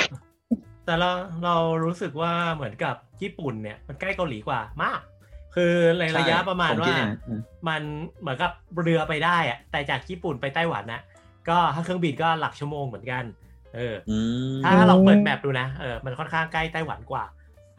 [0.90, 1.12] แต่เรา
[1.44, 5.00] เรารู้สึกว่าเหมือนกับญี่ปุ่นเนี่ยมันใกล้เกาหลีกว่ามาก
[5.54, 6.94] คือในระยะประมาณว่า
[7.68, 7.82] มัน
[8.20, 11.00] เหมือนกับเรือไปได้อะแต่จากญี่ปุ่นไปไต้หวันนะ
[11.48, 13.24] ก็ถ้าเครื่องบินก็หลักชั่วโมงเหมือนกัน
[13.76, 13.94] เออ
[14.64, 17.24] ถ้าเราเปิดแมปดูนะเออมันค่อนข้างใกล้ไต้หวันกว่า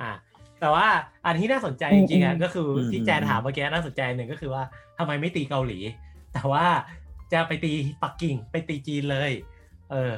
[0.01, 0.11] อ่า
[0.59, 0.87] แต่ว่า
[1.25, 4.63] อันที่น่าสนใจจริงๆอะก็คือที่แจนถามเมื่อกี้น่าสนใจหนึ่งก็คือว่า
[4.97, 5.79] ทำไมไม่ตีเกาหลี
[6.33, 6.65] แต่ว่า
[7.33, 7.71] จะไปตี
[8.03, 9.31] ปักกิ่งไปตีจีนเลย
[9.91, 10.11] เออ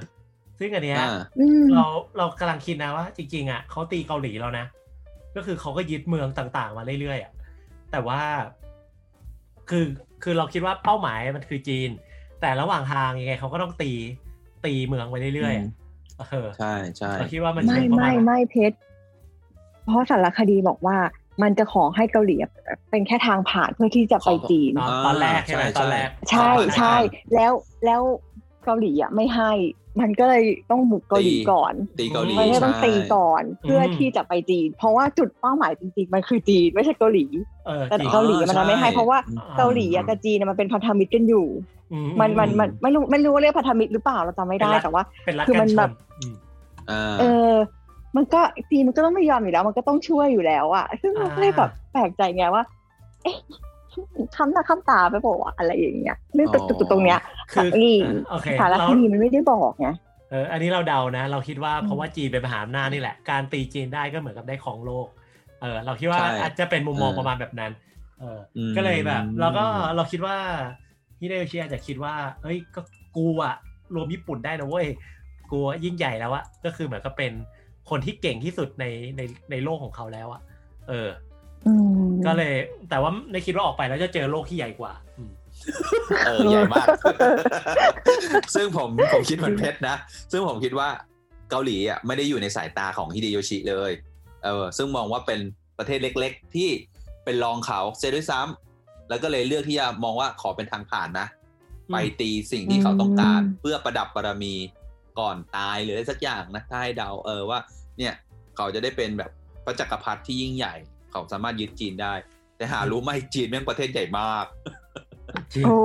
[0.59, 0.99] ซึ่งอันเนี้ย
[1.75, 1.85] เรา
[2.17, 4.65] เรากำลังคิดนะว่า จริงๆอะเขาตีเกาหลีแล้วนะ
[5.35, 7.31] ก็คือเขาก็ยึดเมืองต่างๆ มาเรื่อยๆอะ
[7.91, 8.21] แต่ว่า
[9.69, 9.85] คือ
[10.23, 11.89] คือเราคิดว่าเป้าหมายมันคือจีน
[12.41, 13.91] แต่ระหว่างทางยังไงเขาก็ต้องตี
[14.65, 18.75] ตีเมืองไปเรื่อยๆเออใช่ใช่เราคิดว่ามันไม่ไม่ไม่เพชร
[19.85, 20.97] เพราะสารคดีบอกว่า
[21.41, 22.35] มันจะขอให้เกาหลี
[22.89, 24.71] เป็นแค่ทางผ่านเพื่อที่จะไปจีน
[25.05, 26.95] ตอนแรกใช่ไหมตอนแรก ใช่ใช่
[27.33, 27.51] แล้ว
[27.85, 28.01] แล้ว
[28.63, 29.51] เกาหลีอะไม่ให้
[30.01, 37.25] มันก็เลยต้องบุกเกาหลีก่อนตีเกาหลีมันก็ต้องตีก่อนเพื่อที่จะไปจีน เพราะว่าจุดเป้าหมายจริงๆมันคือจีนไม่ใช่เกาหลี
[37.89, 39.17] แต่เกาหลีมันไม่ให้เพราะว่า
[39.57, 41.47] เกาหลีกับจีนมันเป็นพันธมิตรกันอยู่
[42.21, 45.03] มันมันมันไม่รู้ไม่รู้ว่าเรียกพันธมิตรหรือเปล่าเราจำไม่ได้แต่ว่า
[45.47, 45.89] คือมันแบบ
[47.19, 47.53] เออ
[48.15, 48.41] มันก็
[48.71, 52.63] จีนมันก็ต้องไม่ยอมอยู่แล้ว มันก็ต้องช่วยอยู่แล้วอะซึ่งมันก็เลยแบบแปลกใจไงว่า
[53.23, 53.37] เอ๊ะ
[54.35, 57.19] คำหน้าคำตาไปบอกว่าอะไรอย่างเงี้ยเรื่องตุดตรงเนี้ย
[57.53, 57.95] คือนี่
[58.59, 59.89] สารคดีมันไม่ได้บอกไง
[60.31, 65.07] เอออันนี้เราเดานะ เราคิดว่าเพราะว่าจีนเป็นมหาอำนาจนี่แหละ การตีจีนได้ก็เหมือนกับได้ของโลก
[65.61, 67.71] เออเราคิดว่าอาจจะเป็นมุมมองประมาณแบบนั้น
[68.19, 68.39] เออ
[68.75, 69.65] ก็เลยแบบเราก็
[69.95, 70.37] เราคิดว่า
[71.19, 72.13] ฮิเดโยชิอาจจะคิดว่า
[72.43, 72.81] เฮ้ยก็
[73.15, 73.55] กูอะ
[73.95, 74.87] รวมญี่ปุ่นได้นะเว้ย
[75.51, 77.31] กูยิ่งใหญ่แล้วอะก็คือเหมือนกับเป็น
[77.89, 78.85] คนที่เก่งที่สุดใน
[79.17, 79.21] ใน
[79.51, 80.41] ในโลกของเขาแล้วอะ
[80.87, 81.07] เออ
[82.25, 82.53] ก็เลย
[82.89, 84.93] แต่ว่าในคิดว่าออกไปแล้วจะเจอโลกที่ใหญ่กว่า
[86.25, 86.87] เออใหญ่มาก
[88.55, 89.95] ซึ่งผมผมคิดเหมือนเพชรนะ
[90.31, 90.89] ซึ่งผมคิดว่า
[91.49, 93.91] เกาหลีอะไม่ได้อยู่ในสายตาของฮิเดโยชิเลย
[94.43, 95.39] เออ ซึ่งมองว่าเป็น
[95.77, 96.69] ประเทศเล็ก ๆ ที่
[97.23, 101.27] เป็นรองเขาเซด้วยซ้ำแล้วก็เลยเลือกที่จะมองว่าขอเป็นทางผ่านนะ
[101.91, 104.53] ไปตีสิ่งที่เขาต้องการ เพื่อประดับบารมี
[105.19, 107.59] ก่อนตายหรืออะไรสักอย่างนะถ้าให้เดาเออว่า
[107.97, 108.13] เนี่ย
[108.55, 109.31] เขาจะได้เป็นแบบ
[109.65, 110.75] พระจักรพรรดิที่ยิ่งใหญ่
[111.13, 112.13] เขาสามารถยึดจีนได้
[112.57, 114.45] แต่หารู้ไหมจีนแม่งประเทศใหญ่มาก
[115.65, 115.77] โอ้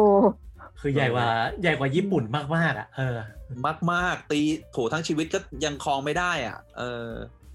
[0.80, 1.28] คือใหญ่กว่า
[1.62, 2.24] ใหญ่กว่าญี่ปุ่น
[2.56, 3.18] มากๆอะเออ
[3.66, 7.08] มากมากตีโถทั้งชีวิตก็ยังคลองไม่ได้อะ เออ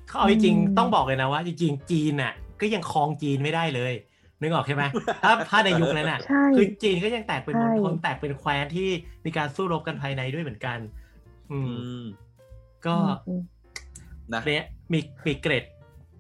[0.07, 3.93] เขาเอาจริงต้องบอกเลยนะว่าจริงๆจีนอะ ก็ยังคลองจีนไม่ได้เลย
[4.41, 4.83] นึกออกใช่ไหม
[5.23, 8.89] ถ้าถ้าในยุคนั้นอะใช่คือจีนก็ยังแตกเป็นมณฑลใช่แตกเป็นแคว้นที่
[9.25, 10.79] มีการสู้รบกันภายในด้วยเหมือนกัน
[11.51, 12.03] อือืมม
[12.85, 12.95] ก็
[13.27, 13.41] อืม
[14.33, 15.63] นะเนี้ยมีมีเกรด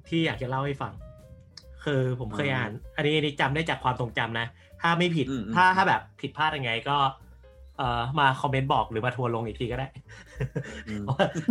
[0.09, 0.93] ที่อยากจะเล่าให้ฟัง
[1.85, 4.47] คือผมเคยอืมอ่าน อันนี้อันนี้จำได้จากความทรงจำนะ
[4.81, 6.97] ถ้าไม่ผิดอืมอืมถ้าถ้าแบบผิดพลาดยังไงก็
[7.77, 9.87] เอ่อมาคอมเมนต์บอกหรือมาทัวร์ลงอีกทีก็ได้
[10.87, 11.05] อืม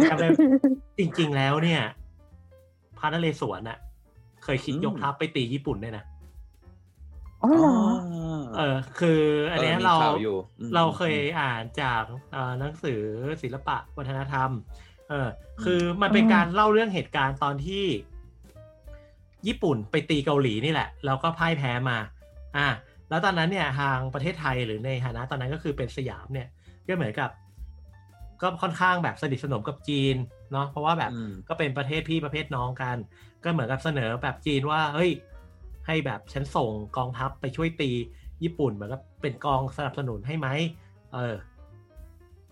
[0.05, 0.29] จำได้
[0.99, 1.83] จริง ๆ แล้วเนี่ย
[2.99, 3.79] พระนเรศวรน่ะ
[4.45, 6.05] เคยคิดอืมยกทัพไปตีญี่ปุ่นด้วยนะ
[7.43, 7.77] อ๋อเหรอ
[8.57, 9.21] เออคือ
[9.53, 12.03] อันเนี้ยเออมีเราข่าวอยู่อืมเราเคยอ่านจาก
[12.33, 13.01] เอ่อหนังสือ
[13.43, 14.51] ศิลปะวัฒนธรรม
[15.09, 15.29] เออ
[15.65, 17.85] คือมันเป็นอืมการเล่าเรื่องเหตุการณ์ตอนที่
[19.47, 21.99] ญี่ปุ่นไปตีเกาหลีนี่แหละ แล้วก็พ่ายแพ้มา
[22.57, 22.69] อ่า
[23.09, 26.49] แล้วตอนนั้นเนี่ยทางประเทศไทยหรือในฐานะตอนนั้นก็คือเป็นสยามเนี่ย
[26.87, 27.31] ก็เหมือนกับ
[28.43, 30.17] ก็ค่อนข้างแบบสนิทสนมกับจีน
[30.53, 32.97] เนาะเพราะว่าแบบอืมก็เป็นประเทศพี่ประเภทน้องกัน
[33.45, 35.11] ก็เหมือนกับเสนอแบบจีนว่าเฮ้ย
[35.87, 37.91] ให้แบบฉันส่งกองทัพไปช่วยตี
[38.43, 40.49] ญี่ปุ่นเหมือนกับเป็นกองสนับสนุนให้ไหม
[41.13, 41.35] เออ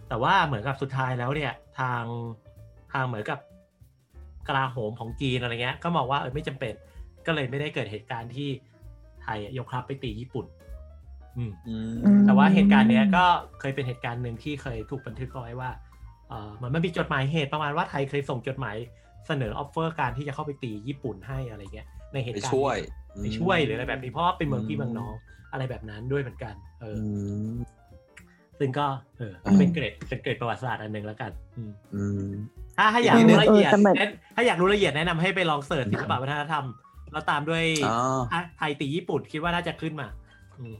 [0.09, 2.05] แต่ว่าเหมือนกับสุดท้ายแล้วเนี่ย ทาง
[2.93, 3.39] ทางเหมือนกับ
[4.49, 6.75] กลาโหมของจีนอะไรเงี้ย ก็มองว่าเออไม่จำเป็น
[7.27, 8.49] ก็เลยไม่ได้เกิดเหตุการณ์ที่
[9.23, 10.47] ไทยยกทัพไปตีญี่ปุ่น
[11.37, 13.25] อืมอืมอืมแต่ว่าเหตุการณ์เนี้ยก็
[13.61, 15.71] เคยเป็นเหตุการณ์หนึ่งที่เคยถูกบันทึกเอาไว้ว่า
[16.29, 18.77] เออเหมือนมันมีจดหมายเหตุประมาณว่าไทยเคยส่งจดหมาย
[19.27, 22.77] เสนอ offer การที่จะเข้าไปตีญี่ปุ่นให้อะไรเงี้ย ในเหตุไปการณ์ช่วย
[23.21, 25.15] ไปช่วยหรืออะไรแบบนี้เพราะว่าเป็นเมืองพี่อืมเมืองน้อง
[25.53, 27.57] อะไรแบบนั้นด้วยเหมือนกัน เอออือม
[28.59, 28.87] ซึ่งก็
[29.19, 32.31] เอออืมเป็นเกร็ดเป็นเกร็ดประวัติศาสตร์อันหนึ่งแล้วกัน อืมอืม
[32.81, 36.65] ถ้าถ้าอยากอีกนิดรู้นึงละเอียดเออแต่เหมือนแนะถ้าอยากรู้ละเอียดแนะนำให้ไปลอง search ศิลปะวัฒนธรรม
[37.13, 37.97] แล้วตามด้วยอ๋อ
[38.33, 40.07] อะไทยตีญี่ปุ่นคิดว่าน่าจะขึ้นมา
[40.59, 40.75] อืม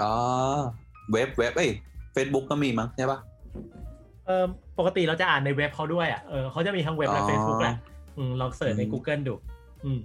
[0.00, 0.12] อ๋อ
[1.12, 1.70] เว็บเว็บเอ้ย
[2.12, 3.18] เฟซบุ๊กก็มีมั้งใช่ปะ
[4.26, 4.44] เออ
[4.78, 7.76] ปกติเราจะอ่านในเว็บเขาด้วยอะเออเขาจะมีทั้งเว็บและอ๋อเฟซบุ๊กแหละ
[8.16, 9.34] อืมลอง search ในอืม Google ดู
[9.84, 9.98] อืม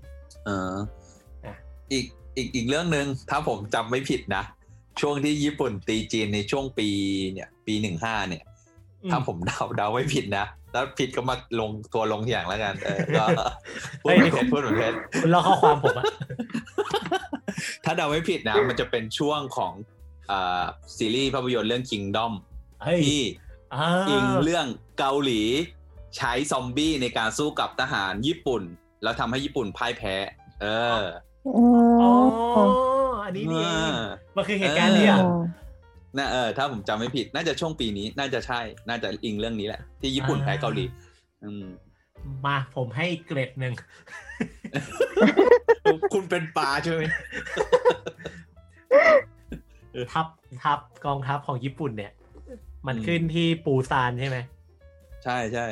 [0.45, 0.75] เออ
[1.45, 1.53] อะ
[1.91, 2.05] อีก
[2.37, 4.43] อีกอีกเรื่องหนึ่งถ้าผมจำไม่ผิดนะ
[5.01, 6.87] ช่วงที่ญี่ปุ่นตีจีนในช่วงปี
[7.33, 8.43] เนี่ย ปีหนึ่งห้าเนี่ย
[9.03, 13.23] อืมถ้าผมเดาเดาไม่ผิดนะ แล้วผิดก็มาลงตัวลงทีหลังแล้วกัน เออก็
[14.03, 16.05] พูดเฮ้ยเหมือนเพชรพูดเหมือนเพชรคุณลอกข้อความผมอะ
[17.85, 19.73] ถ้าเดาไม่ผิดนะ มันจะเป็นช่วงของ
[20.31, 20.63] อ่า
[20.97, 22.31] ซีรีส์ภาพยนตร์เรื่อง Kingdom
[22.83, 23.21] เฮ้ยที่
[23.73, 24.65] อ่าอิงเรื่อง
[24.99, 25.41] เกาหลี
[26.17, 28.61] ใช้ซอมบี้ในการสู้กับทหารญี่ปุ่น
[29.03, 30.15] แล้วทำให้ญี่ปุ่นพ่ายแพ้
[30.61, 30.65] เอ
[31.01, 31.03] อ
[31.47, 31.63] อื
[32.01, 32.11] อ๋อ
[32.67, 32.69] ม
[33.25, 34.05] อันนี้นี่เองอ่า
[34.35, 35.39] มันคือเหตุการณ์นี้อะอ๋อ
[36.17, 40.85] น่าเออถ้าผมจำไม่ผิด น่าจะช่วงปีนี้ น่าจะใช่ น่าจะอิงเรื่องนี้แหละ ที่ญี่ปุ่นอ่าแพ้เกาหลี
[41.43, 41.65] อืม
[42.45, 43.73] มาผมให้เกรดหนึ่ง
[46.13, 47.03] คุณเป็นปลาใช่ไหม
[50.13, 50.27] ทัพ
[50.63, 52.11] ทัพกองทัพของญี่ปุ่นเนี่ย
[52.87, 54.37] มันอืมขึ้นที่ปูซานใช่ไหม
[55.23, 55.65] ใช่ใช่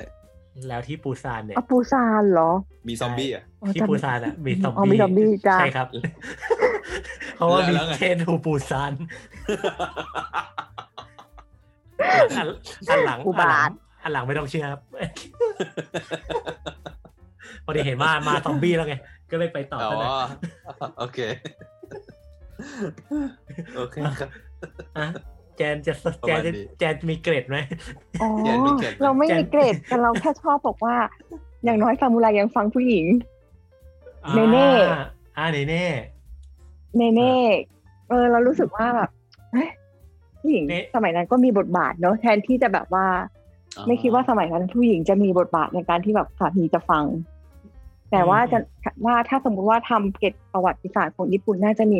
[0.67, 2.51] แล้วที่ปูซานเนี่ยอาปูซานเหรอ
[2.87, 5.87] มีซอมบี้อะอ๋อที่จำปูซานอะ มีซอมอ๋อมีบี้ซอมบี้จ้ะใช่ครับ
[7.35, 8.93] เพราะว่ามีแล้วไงเทนทูปูซาน
[12.37, 12.47] อัน
[12.89, 13.71] อันหลังอุบาท
[14.03, 14.81] อันหลังไม่ต้องเชื่อครับ
[17.65, 18.95] พอดีเห็นว่ามาซอมบี้แล้วไง
[19.31, 20.11] ก็เลยไปต่ออ๋อซะหน่อย
[20.99, 21.19] โอเค
[23.75, 24.29] โอเคครับ
[24.97, 25.07] อะ
[25.57, 27.57] แจนจะแจนจะประมาณนี้แจนมีเกรดไหม
[28.21, 30.95] อ๋อแกนไม่เกรดเราไม่แกนมีเกรดแต่เราแค่ชอบบอกว่า
[31.63, 33.05] อย่างน้อยซามูไรยังฟังผู้หญิง
[34.35, 35.03] เนเน่อ่า
[35.37, 35.85] อ่าเนเน่
[36.97, 37.33] เนเน่
[38.09, 39.09] เออเรารู้สึกว่าแบบ
[39.51, 39.69] เฮ้ย
[40.41, 43.05] ผู้หญิงเน่สมัยนั้นก็มีบทบาทเนอะแทนที่จะแบบว่า
[43.87, 47.03] ไม่คิดว่าสมัยนั้นผู้หญิงจะมีบทบาทในการที่แบบสามีจะฟัง
[48.11, 48.59] แต่ว่าจะ
[49.05, 51.99] ว่าถ้าสมมุติว่าทำเกร็ดประวัติศาสตร์ของญี่ปุ่นน่าจะมี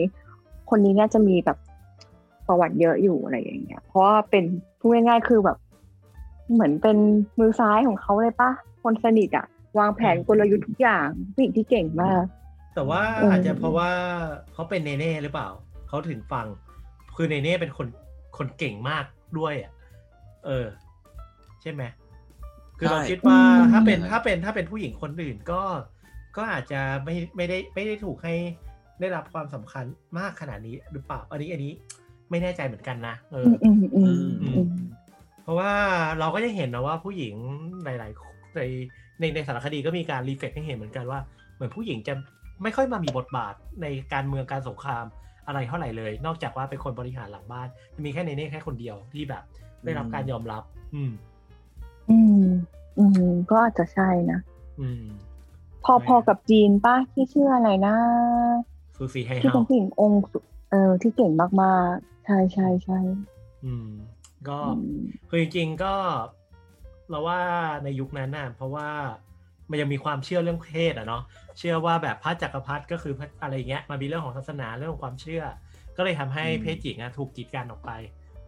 [0.69, 1.57] คนนี้น่าจะมีแบบ
[2.47, 4.43] ประวัติเยอะอยู่อะไรอย่างเงี้ย เพราะว่าเป็น
[4.79, 5.57] พูดง่ายๆคือแบบ
[6.53, 6.97] เหมือนเป็น
[7.39, 8.51] มือซ้ายของเขาเลยปะ
[8.83, 9.45] คนสนิทอะ
[9.79, 12.23] วางแผนกลยุทธ์ทุกอย่างผู้หญิงที่เก่งมาก
[12.77, 13.91] แต่ว่าเออออาจจะเพราะว่า
[14.53, 15.49] เขาเป็นเนเน่หรือเปล่า
[15.89, 16.45] เขาถึงฟัง
[17.15, 17.87] คือเนเน่เป็นคน
[18.37, 19.05] คนเก่งมาก
[19.37, 19.71] ด้วยอะ
[20.45, 20.65] เออ
[21.61, 21.83] ใช่ไหม
[22.77, 25.61] คือเราใช่คิดว่าอืมถ้าเป็นถ้าเป็นถ้าเป็นผู้หญิงคนอื่นก็
[26.37, 28.33] ก็อาจจะไม่ไม่ได้ไม่ได้ถูกให้
[28.99, 29.85] ได้รับความสำคัญ
[30.17, 31.73] มากขนาดนี้หรือเปล่า อันนี้อันนี้
[32.29, 34.69] ไม่แน่ใจเหมือนกันนะ เอออืมอืมอืมอือืมม
[35.43, 35.71] เพราะว่า
[36.19, 37.35] เราก็ยังเห็นนะว่าผู้หญิง
[37.83, 38.61] หลาย ๆ ใน
[39.19, 41.19] ในในสารคดีก็มีการ reflect ให้เห็นเหมือนกันว่า
[41.55, 42.13] เหมือนผู้หญิงจะ
[42.63, 45.05] ไม่ค่อยมามีบทบาทในการเมืองการสงคราม
[45.47, 47.67] อะไรเท่าไหร่เลย นอกจากว่าเป็นคนบริหารหลังบ้าน
[48.05, 49.43] มีแค่เนเน่แค่คนเดียวที่แบบ
[49.83, 50.63] ได้รับการยอมรับ
[50.95, 51.11] อืม
[52.09, 52.45] อืม
[52.99, 54.39] อืม ก็อาจจะใช่นะ
[54.81, 55.03] อืม
[55.85, 57.95] พอใช่พอกับจีนป้าที่ชื่ออะไรนะ
[58.97, 60.39] ซูซีไฮที่เฮาเป็นผู้หญิงองค์สุ
[60.71, 62.99] เออที่เก่งมากๆ ใช่ใช่ใช่
[63.65, 63.89] อืม
[64.47, 64.99] ก็อืม
[65.29, 65.93] คือจริงๆก็
[67.09, 67.39] เราว่า
[67.83, 68.89] ในยุคนั้นน่ะเพราะว่า
[69.69, 71.23] มันยังมีความเชื่อเรื่องเพศอะเนาะ
[71.59, 75.43] เชื่อว่าแบบพระจักรพรรดิก็คืออะไรเงี้ยมันมีเรื่องของศาสนาเรื่องของความเชื่อ
[75.97, 77.91] ก็เลยทำให้เพศหญิงอะถูกกีดกันออกไป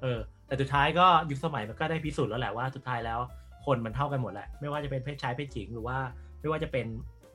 [0.02, 3.20] เออแต่สุดท้ายก็ยุคสมัยมันก็ได้พิสูจน์แล้วแหละว่าสุดท้ายแล้ว
[3.66, 5.98] คนมันเท่ากันหมดแหละไม่ว่าจะเป็นเพศชายเพศหญิงหรือว่า
[6.40, 6.86] ไม่ว่าจะเป็น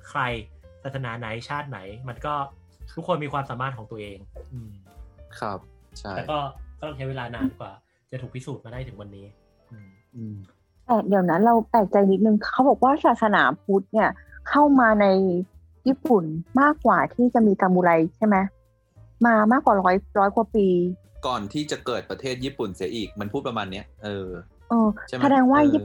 [0.08, 0.20] ใคร
[0.84, 1.78] ศาสนาไหนชาติไหน
[2.08, 2.34] มันก็
[2.94, 4.18] ทุกคนมีความสามารถของตัวเอง
[4.52, 4.72] อืม
[5.40, 5.58] ครับ
[5.98, 6.38] ใช่แต่ก็
[6.80, 7.72] ต้องใช้เวลานานกว่า
[8.12, 9.26] จะถูกพิสูจน์มาได้ถึงวันนี้
[9.72, 10.36] อืม
[10.86, 14.10] แต่เดี๋ยวนั้นเราแปลกใจนิดนึงเขาบอกว่าศาสนาพุทธเนี่ย
[14.48, 15.06] เข้ามาใน
[15.86, 16.24] ญี่ปุ่น
[16.60, 18.36] มากกว่าที่จะมีซามูไรใช่ไหม
[19.26, 20.66] มามากกว่าร้อยร้อยกว่าปี
[21.26, 24.28] ก่อนที่จะเกิดประเทศญี่ปุ่นเสียอีก มันพูดประมาณเนี้ยเออ
[24.68, 24.88] เออ
[25.22, 25.80] แสดงว่าญี่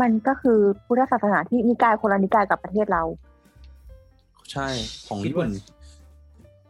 [0.00, 3.02] มันก็คือพุทธศาสนาที่นิกายคนละนิกายกับประเทศเรา
[4.52, 4.68] ใช่
[5.08, 5.50] ของญี่ปุ่น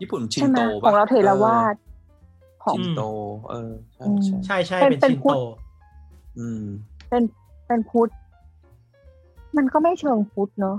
[0.00, 1.74] ญี่ปุ่นชินโตของเราเทรวาส
[2.64, 3.02] ของชินโต
[3.50, 3.72] เออ
[4.46, 5.38] ใช่ใช่ใช่เป็นชินโต
[6.38, 6.64] อืม
[7.08, 7.22] เป็น
[7.66, 8.10] เป็นพุทธ
[9.56, 10.76] มันก็ไม่เชิงพุทธเนาะ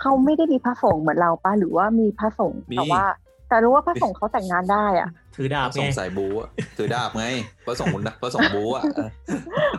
[0.00, 3.04] เขาไม่ได้มีพระสงฆ์เหมือนเราปะหรือว่ามีพระสงฆ์แต่ว่า
[3.48, 7.24] แต่รู้ว่าพระสงฆ์เขาแต่งงานได้อะ ถือดาบไงสงสายบูอะถือดาบไง
[7.66, 7.92] พระสงฆ์
[8.22, 8.82] พระสงฆ์บูอะ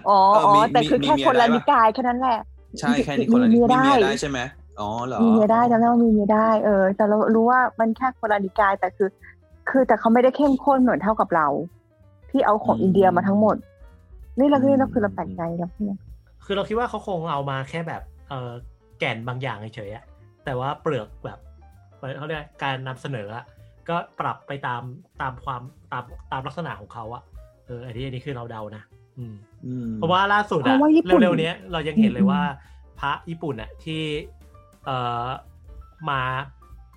[0.09, 2.39] อ๋ออ๋อแต่คือแค่คนละนิกายแค่นั้นแหละ
[2.80, 4.39] ใช่แค่นี้คนละนิกายได้ใช่ไหม
[4.80, 9.09] อ๋อเหรอมีเมียได้จำได้ว่ามีเมียได้เออ แต่เรารู้ว่ามันแค่คนละนิกายแต่คือ
[9.70, 11.47] คือแต่เขาไม่ได้เข้มข้นเหมือนเท่ากับเรา
[12.30, 13.55] ที่เอาของอินเดียมาทั้งหมด
[14.39, 15.89] นี่เราคือเราคือเราแปลกใจครับพี่
[16.45, 18.51] คือเราคิดว่าเขาคงเอามาแค่แบบเออ
[18.99, 21.39] แก่นบางอย่างเฉยๆแต่ว่าเปลือกแบบ
[22.17, 23.27] เขาเรียกการนำเสนอ
[23.89, 24.81] ก็ปรับไปตาม
[25.21, 25.61] ตามความ
[25.91, 27.23] ตามตามลักษณะของเขาอะ
[27.65, 28.83] เอออันนี้อันนี้คือเราเดานะ
[29.17, 29.35] อืม
[29.95, 30.77] เพราะว่าล่าสุดอะ
[31.21, 32.41] เร็วๆนี้เรายังเห็นเลยว่า
[32.99, 34.01] พระญี่ปุ่นอะที่
[34.85, 35.27] เอ่อ
[36.09, 36.21] มา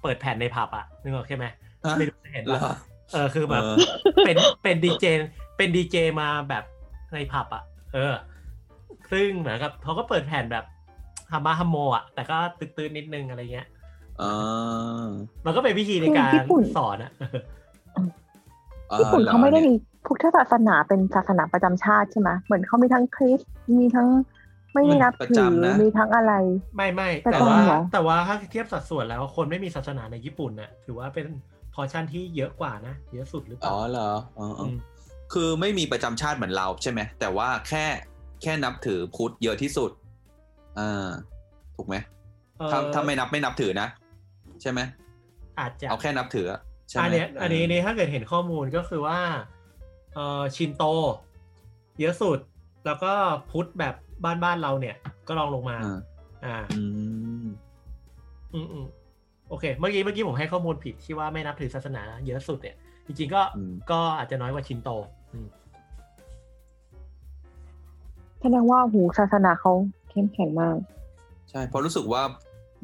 [0.02, 1.44] เปิดแผ่นในผับอะนึกออกใช่ไหม
[1.98, 2.60] ไม่รู้เห็นหรอ
[3.12, 3.62] เออคือแบบ
[4.26, 5.04] เป็นเป็นดีเจ
[5.56, 6.64] เป็นดีเจมาแบบ
[7.12, 8.14] ในผับอะเออ
[9.12, 10.64] ซึ่งเหมือนกับเขาก็เปิดแผ่นแบบ
[11.32, 13.66] ฮัมบ้าฮัมโมอะ แต่ก็ตื้นๆนิดนึงอะไรเงี้ย
[15.46, 16.42] มันก็เป็นวิธีในการ
[16.76, 17.12] สอนอะ
[19.00, 19.74] ญี่ปุ่นเขาไม่ได้มี
[20.06, 23.40] พุทธศาสนาเป็นศาสนาประจำชาติใช่ไหมเหมือนเขามีทั้งคริส
[23.78, 24.08] มีทั้ง
[24.74, 25.48] ไม่ได้นับถือ
[25.82, 26.32] มีทั้งอะไร
[26.76, 27.58] ไม่ไม่แต่ว่า
[27.92, 31.26] แต่ว่าถ้าเทียบสัดส่วนแล้วคนไม่มีศาสนาในญี่ปุ่นน่ะ ถือว่าเป็น
[31.74, 34.46] พอชั่นที่เยอะกว่านะ เยอะสุดหรือเปล่า อ๋อเหรออ๋อ
[35.32, 37.84] คือไม่มีประจำชาติเหมือนเราใช่ไหมแต่ว่าแค่
[38.42, 39.90] แค่นับถือพุทธเยอะที่สุด
[40.78, 41.08] อ่า
[41.76, 41.96] ถูกไหม
[42.70, 43.88] ถ้าถ้าไม่นับไม่นับถือนะ
[44.62, 44.80] ใช่ไหม
[45.58, 46.46] อาจจะเอาแค่นับถือ
[46.88, 49.20] ใช่ไหมอันนี้อันนี้นี่ถ้าเกิดเห็นข้อมูลก็คือว่า
[50.14, 50.84] เออชินโต
[52.00, 52.38] เยอะสุด
[52.86, 53.12] แล้วก็
[53.50, 54.96] พุทธแบบบ้านบ้านเราเนี่ย
[55.28, 55.76] ก็ลองลงมา
[56.44, 56.82] อ่า อื
[57.44, 57.46] ม
[58.54, 58.86] อืม
[59.48, 62.76] โอเค เมื่อกี้เมื่อกี้ผมให้ข้อมูลผิดที่ว่าไม่นับถือศาสนาเยอะสุดเนี่ย
[63.06, 63.42] จริงๆก็
[63.90, 64.90] ก็อาจจะน้อยกว่าชินโต
[68.40, 69.72] แสดงว่าหูศาสนาเขา
[70.10, 70.76] เข้มแข็งมาก
[71.50, 72.22] ใช่เพราะรู้สึกว่า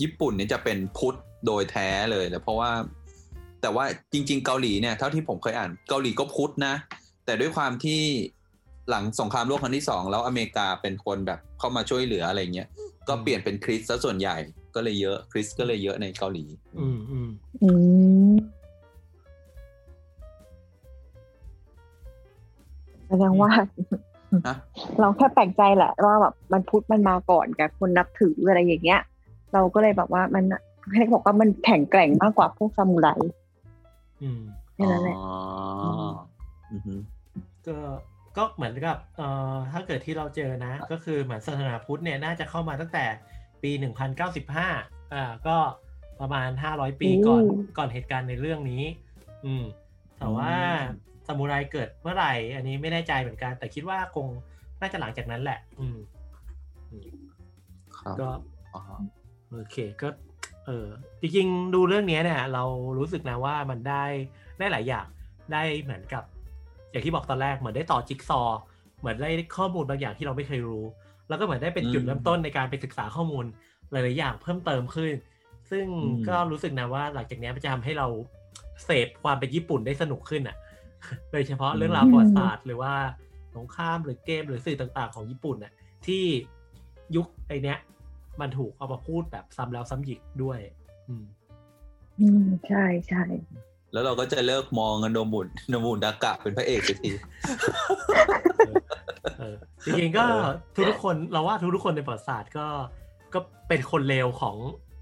[0.03, 1.15] ญี่ปุ่นเนี่ยจะเป็นพุทธ
[1.47, 2.71] โดยแท้เลยแลเพราะว่า
[3.63, 6.75] แต่ว่าจริง ๆ เกาหลีเนี่ยเท่าที่ผมเคยอ่านเกาหลีก็พุทธนะ
[7.25, 8.01] แต่ด้วยความที่
[8.91, 12.69] หลังสงครามโลกครั้งที่สองแล้วอเมริกาเป็นคนแบบเข้ามาช่วยเหลืออะไรเงี้ย
[13.09, 14.37] ก็เปลี่ยนเป็นคริสต์ซะส่วนใหญ่
[14.75, 16.45] ก็เลยเยอะคริสก็เลยเยอะในเกาหลี
[16.79, 17.69] อืมอื
[18.31, 18.33] ม
[23.09, 23.51] แสดงว่า
[25.01, 29.01] เราแค่แปลกใจแหละว่าแบบมันพุทธมันมาก่อนกับคนนับถืออะไรอย่างเงี้ย
[29.53, 30.45] เราก็เลยแบบว่ามัน
[30.95, 33.09] ให้บอกว่ามันแข็งแกร่งมากกว่าพวกซามูไร
[34.75, 35.17] แค่นั้นแหละ
[37.67, 37.77] ก็
[38.37, 43.05] ก็เหมือนกับเอ่อถ้าเกิดที่เราเจอนะ ก็คือเหมือนศาสนาพุทธเนี่ยน่าจะเข้ามาตั้งแต่
[43.63, 44.69] ปีหนึ่งพันเก้าสิบห้า
[45.15, 45.57] อ่าก็
[46.21, 47.43] ประมาณห้าร้อยปีก่อน
[47.79, 48.85] ก่อนเหตุการณ์ในเรื่องนี้
[49.45, 49.65] อืม
[50.19, 50.53] แต่ว่า
[51.27, 54.27] ซามูไรเกิดเมื่อไหร่ อันนี้ไม่แน่ใจเหมือนกัน แต่คิดว่าคง
[54.81, 55.99] น่าจะหลังจากนั้นแหละ อืม
[58.21, 58.29] ก็
[59.51, 60.09] โอเคก็
[60.67, 60.87] เออ
[61.21, 62.65] จริงๆดูเรื่องนี้เนี่ย เรา
[62.99, 64.05] รู้สึกนะว่ามันได้
[64.59, 65.07] ได้หลายอย่าง
[65.53, 66.25] ได้เหมือนกับ
[66.91, 68.41] อย่างที่บอกตอนแรกเหมือนได้ต่อจิ๊กซอ
[69.01, 70.85] เหมือนได้ข้อมูลบางอย่างที่เราไม่เคยรู้
[71.29, 73.45] แล้วก็เหมือนได้เป็นจุดเริ่มต้นในการไปศึกษาข้อมูล
[73.91, 75.15] หลายๆอย่างเพิ่มเติมขึ้น
[75.71, 75.87] ซึ่ง
[76.29, 78.07] ก็รู้สึกนะว่าหลังจากนี้มันจะทำให้เรา
[78.85, 80.57] เสพความเป็นญี่ปุ่นได้สนุกขึ้นอะ
[81.33, 82.95] โดยเฉพาะเรื่องราวประวัติศาสตร์ หรือว่า
[83.57, 85.73] สงครามหรือเกมหรือสื่อต่างๆ ของญี่ปุ่นเนี่ย
[86.07, 86.25] ที่
[87.17, 87.79] ยุคไอเนี้ย
[88.41, 90.59] มันถูกเอามาพูดแบบซ้ำแล้วซ้ำอีกด้วย
[91.09, 91.25] อืม
[92.21, 93.23] อืมใช่ใช่
[93.93, 97.13] แล้วเราก็จะเลิกมองโนมุนโนมุนดากะเป็นพระเอกสักที
[99.85, 100.25] จริงๆก็
[100.75, 102.67] ทุกทุกคนเราว่าทุกทุกคนในประวัติศาสตร์ก็
[103.35, 104.57] ก็เป็นคนเลวของ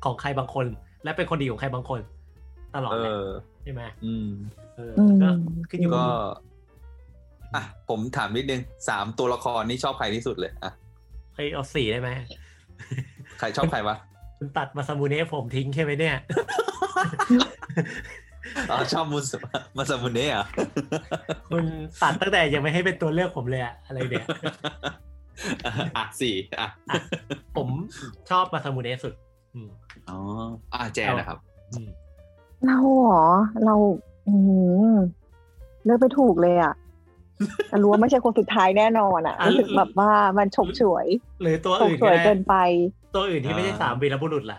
[0.04, 0.66] ของใครบางคน
[1.04, 2.00] และเป็นคนดีของใครบางคน
[2.74, 3.12] ตลอดเลย
[3.64, 4.28] ใช่ไหมอืม
[4.76, 5.28] เออก็
[5.70, 6.06] ขึ้นอยู่ก็
[7.54, 10.72] อะผมถามนิดนึงสามตัวละครนี่ชอบใครที่สุดเลยอะ
[11.34, 12.10] ให้เอาสี่ได้ไหม
[13.38, 13.96] ใครชอบใครวะ
[14.38, 16.16] คุณตัดมาซามูเน่ผมทิ้งใช่ไหมเนี่ย
[18.70, 19.32] อ๋อชอบมุส
[19.76, 20.46] มาซามูเน่อะ
[21.48, 21.64] คุณ
[22.02, 24.26] ตัดตั้งแต่ยังไม่ให้เป็นตัวเลือกผมเลยอะอะไรเนี่ย
[25.96, 26.68] อะสี่อะ
[27.56, 27.68] ผม
[28.30, 29.14] ชอบมาซามูเน่สุด
[30.08, 30.18] อ๋อ
[30.72, 31.38] อะแจนะครับ
[32.66, 33.22] เราหรอ
[33.64, 33.74] เรา
[34.28, 34.34] อื
[34.92, 34.94] ม
[35.84, 36.74] เลือกไปถูกเลยอะ
[37.68, 41.06] แต่รู้ว่าไม่ใช่คนสุดท้ายแน่นอนอะรู้สึกแบบว่ามันฉกฉวย
[41.42, 42.54] หรือตัวอื่นฉวยเกินไป
[43.14, 44.58] ตัวอื่นที่ไม่ใช่สามวีรบุรุษล่ะ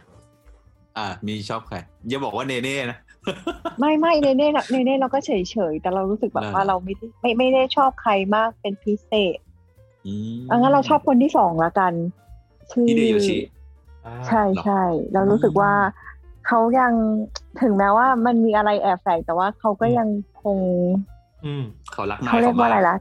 [0.97, 1.78] อ่า มีชอบใคร
[2.08, 2.97] อย่าบอกว่าเนเน่นะ
[3.80, 9.38] ไม่ไม่เนเน่เนเน่เราก็เฉยเฉยแต่เรารู้สึกแบบว่าเราไม่ไม่ไม่ได้ชอบใครมากเป็นพิเศษ
[10.49, 11.93] อังั้นเราชอบคนที่สองละกัน
[12.72, 13.38] ชื่อฮิเดโยชิ
[14.28, 14.84] ใช่ใช่
[15.14, 15.74] เรารู้สึกว่า
[16.47, 16.93] เขายัง
[17.61, 20.07] ถึงแม้ว่ามันมีอะไรแอบแฝงแต่ว่าเขาก็ยัง
[20.43, 20.57] คง
[21.91, 22.95] เขารักเขาเรียกว่าอะไรล่ะ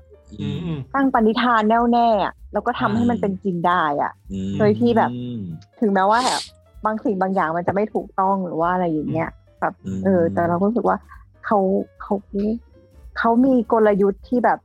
[0.95, 2.09] ตั้งปณิธานแน่วแน่
[2.53, 4.13] แล้วก็ทำให้มันเป็นจริงได้อะ
[4.59, 5.11] โดยที่แบบ
[5.81, 6.43] ถึงแม้ว่าแบบ
[6.85, 9.31] บางสิ่งบางอย่างมันจะไม่ถูกต้องหรือว่าอะไรอย่างเงี้ย
[9.61, 9.75] แบบ
[10.05, 10.99] เออ แต่เราก็รู้สึกว่า
[11.45, 11.59] เขา
[12.03, 12.15] เขา
[13.19, 14.59] เขามีกลยุทธ์ที่แบบ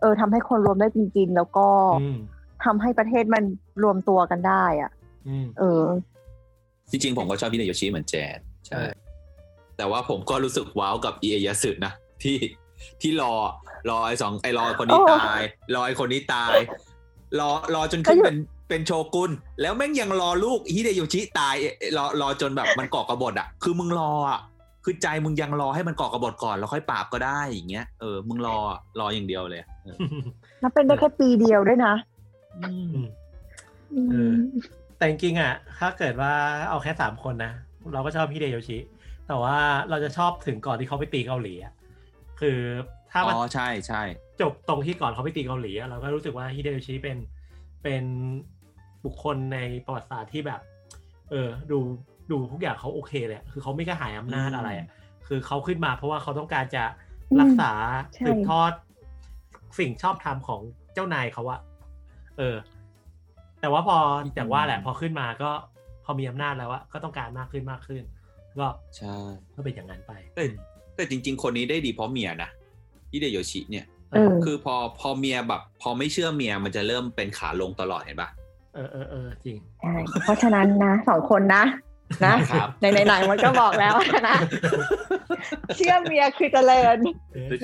[0.00, 1.68] เออทำให้คนรวมได้จริง ๆ แล้วก็
[2.64, 3.42] ทำให้ประเทศมัน
[3.82, 4.90] รวมตัวกันได้ อะ
[5.58, 5.82] เออ
[6.92, 8.82] จริงๆ ผมก็ชอบพี่เนโยชิเหมือนแจนใช่
[9.76, 12.36] แต่ว่าผมก็รู้สึกว้าวกับเอยาสึนะที่
[13.00, 13.32] ที่รอ
[13.90, 15.40] รอไอ้สองไอ้รอคนนี้ตาย
[15.74, 16.54] รอไอ้คนนี้ตาย
[17.38, 18.36] รอรอจนขึ้นเป็น
[18.68, 19.30] เป็นโชกุน
[19.60, 21.56] แล้วแม่งยังรอลูกฮิเดโยชิตาย
[21.96, 24.40] รอรอจนแบบมันก่อกระบฏอะ คือมึงรออะ
[24.84, 28.56] คือใจมึงยังรอให้มันก่อกระบฏก่อนแล้วค่อยปราบก็ได้อย่างเงี้ยเออมึงรอ
[29.00, 29.62] รออย่างเดียวเลย
[30.60, 31.94] แล้วเป็นได้แค่ปีเดียวด้วยนะ
[35.02, 36.32] แต่จริงๆอะ ถ้าเกิดว่า
[36.70, 37.52] เอาแค่สามคนนะ
[37.92, 38.78] เราก็ชอบฮิเดโยชิ
[39.28, 39.56] แต่ว่า
[39.90, 41.72] เราจะชอบถึงก่อนที่เขาไปตีเกาหลีอะ
[42.40, 42.58] คือ
[43.12, 44.02] ถ้ามันอ๋อใช่ใช่
[44.40, 47.18] จบตรงที่ก่อนเขาไปตีเกาหลีเราก็รู้สึกว่าฮิเดโยชิเป็น
[47.82, 48.04] เป็น
[49.04, 50.60] บุคคลในประวัติศาสตร์ที่แบบ
[51.30, 51.78] เออ ดู
[52.30, 54.88] ดูทุกอย่างเขาโอเคเลยคือเขาไม่กระหายอำนาจอะไรอะ
[55.26, 56.84] คือเขาขึ้นมาเพราะว่าเขาต้องการจะ
[57.40, 57.72] รักษา
[58.26, 58.72] สืบทอด
[59.78, 60.60] สิ่งชอบธรรมของ
[60.94, 61.60] เจ้านายเขาอะ
[62.38, 62.56] เออ
[63.62, 63.96] แต่ว่าพอ
[64.34, 65.50] อย่างว่าแหละพอขึ้นมาก็
[66.04, 68.02] พอมีอำนาจแล้วอะก็ต้องการมากขึ้นมากขึ้น
[68.60, 69.16] ก็ใช่
[69.54, 70.12] ก็เป็นอย่างนั้นไป
[70.96, 72.50] แต่จริง ๆ คนนี้ได้ดีเพราะเมียนะ
[73.10, 73.86] ฮิเดโยชิเนี่ย
[74.44, 78.30] คือพอพอเมียแบบ พอไม่เชื่อเมียมันจะเริ่มเป็นขาลงตลอดเห็นปะ
[78.74, 79.94] เออเออเออจริงใช่
[80.24, 81.64] เพราะฉะนั้นนะสองคนนะ
[82.26, 82.34] นะ
[82.80, 83.94] ในในหนังมันก็บอกแล้ว
[84.28, 84.36] นะ
[85.76, 86.98] เชื่อเมียคือเจริญ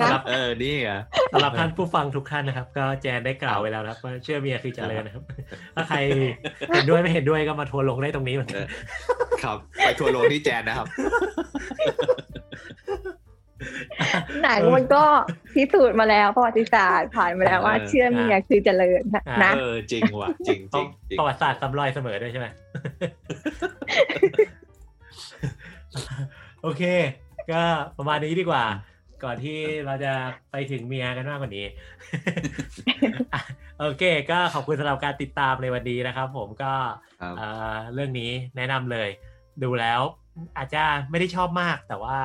[0.01, 1.01] นะเออนี่อะ
[1.33, 5.23] สำหรับท่านผู้ฟังทุกท่านนะครับ ก็แจนได้กล่าวไว้แล้วนะครับว่าเชื่อเมียคือเจริญนะครับ
[5.75, 5.97] ถ้าใคร
[6.73, 8.65] เห็นด้วยไม่เห็นด้วยก็มาทัวลงได้ตรงนี้เหมือนกัน
[9.43, 10.87] ครับ ไปทัวลงที่แจนนะครับ
[14.43, 15.03] หนังมันก็
[15.53, 19.01] พิสูจน์มาแล้วประวัติศาสตร์ผ่านมาแล้วว่าเชื่อเมียคือเจริญ
[19.43, 20.87] นะเออจริงว่ะจริงจริง
[21.19, 22.47] ประวัติศาสตร์ซ้ำรอยเสมอด้วยใช่ไหม
[26.61, 26.83] โอเค
[27.51, 27.61] ก็
[27.97, 28.65] ประมาณนี้ดีกว่า
[29.23, 30.13] ก่อนที่เราจะ
[30.51, 31.65] ไปถึงเมียกันมากกว่านี้
[33.79, 36.73] โอเค ก็ขอบคุณสำหรับการติดตามในวันนี้นะครับ ผมก็
[37.93, 39.09] เรื่องนี้แนะนำเลย
[39.63, 40.01] ดูแล้ว
[40.57, 42.17] อาจจะไม่ได้ชอบมาก แต่ว่า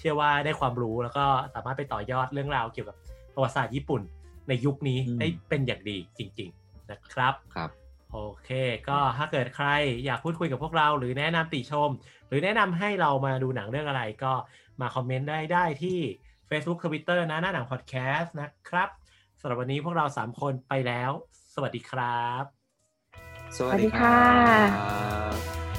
[0.00, 1.24] ชื่อว่าได้ความรู้แล้วก็
[1.54, 2.96] สามารถไปต่อยอดเรื่องราวเกี่ยวกับ
[3.34, 4.02] ประวัติศาสตร์ญี่ปุ่น
[4.48, 7.70] ในยุคนี้ได้เป็นอย่างดีจริง ๆ นะครับครับ
[8.12, 8.50] โอเค
[8.88, 9.68] ก็ถ้าเกิดใคร
[10.04, 11.88] อยากพูดคุยกับพวกเราหรือแนะนำติชม
[12.21, 14.32] ห รือแนะนำให้เรามาดูหนังเรื่องอะไรก็
[14.80, 15.98] มาคอมเมนต์ได้ได้ที่
[16.50, 18.88] Facebook Twitter นะหน้าหนังพอดแคสต์นะครับ
[19.40, 21.10] สำหรับวันนี้พวกเรา 3 คนไปแล้ว
[21.54, 22.44] สวัสดีครับ
[23.56, 25.71] สวัสดีค่ะ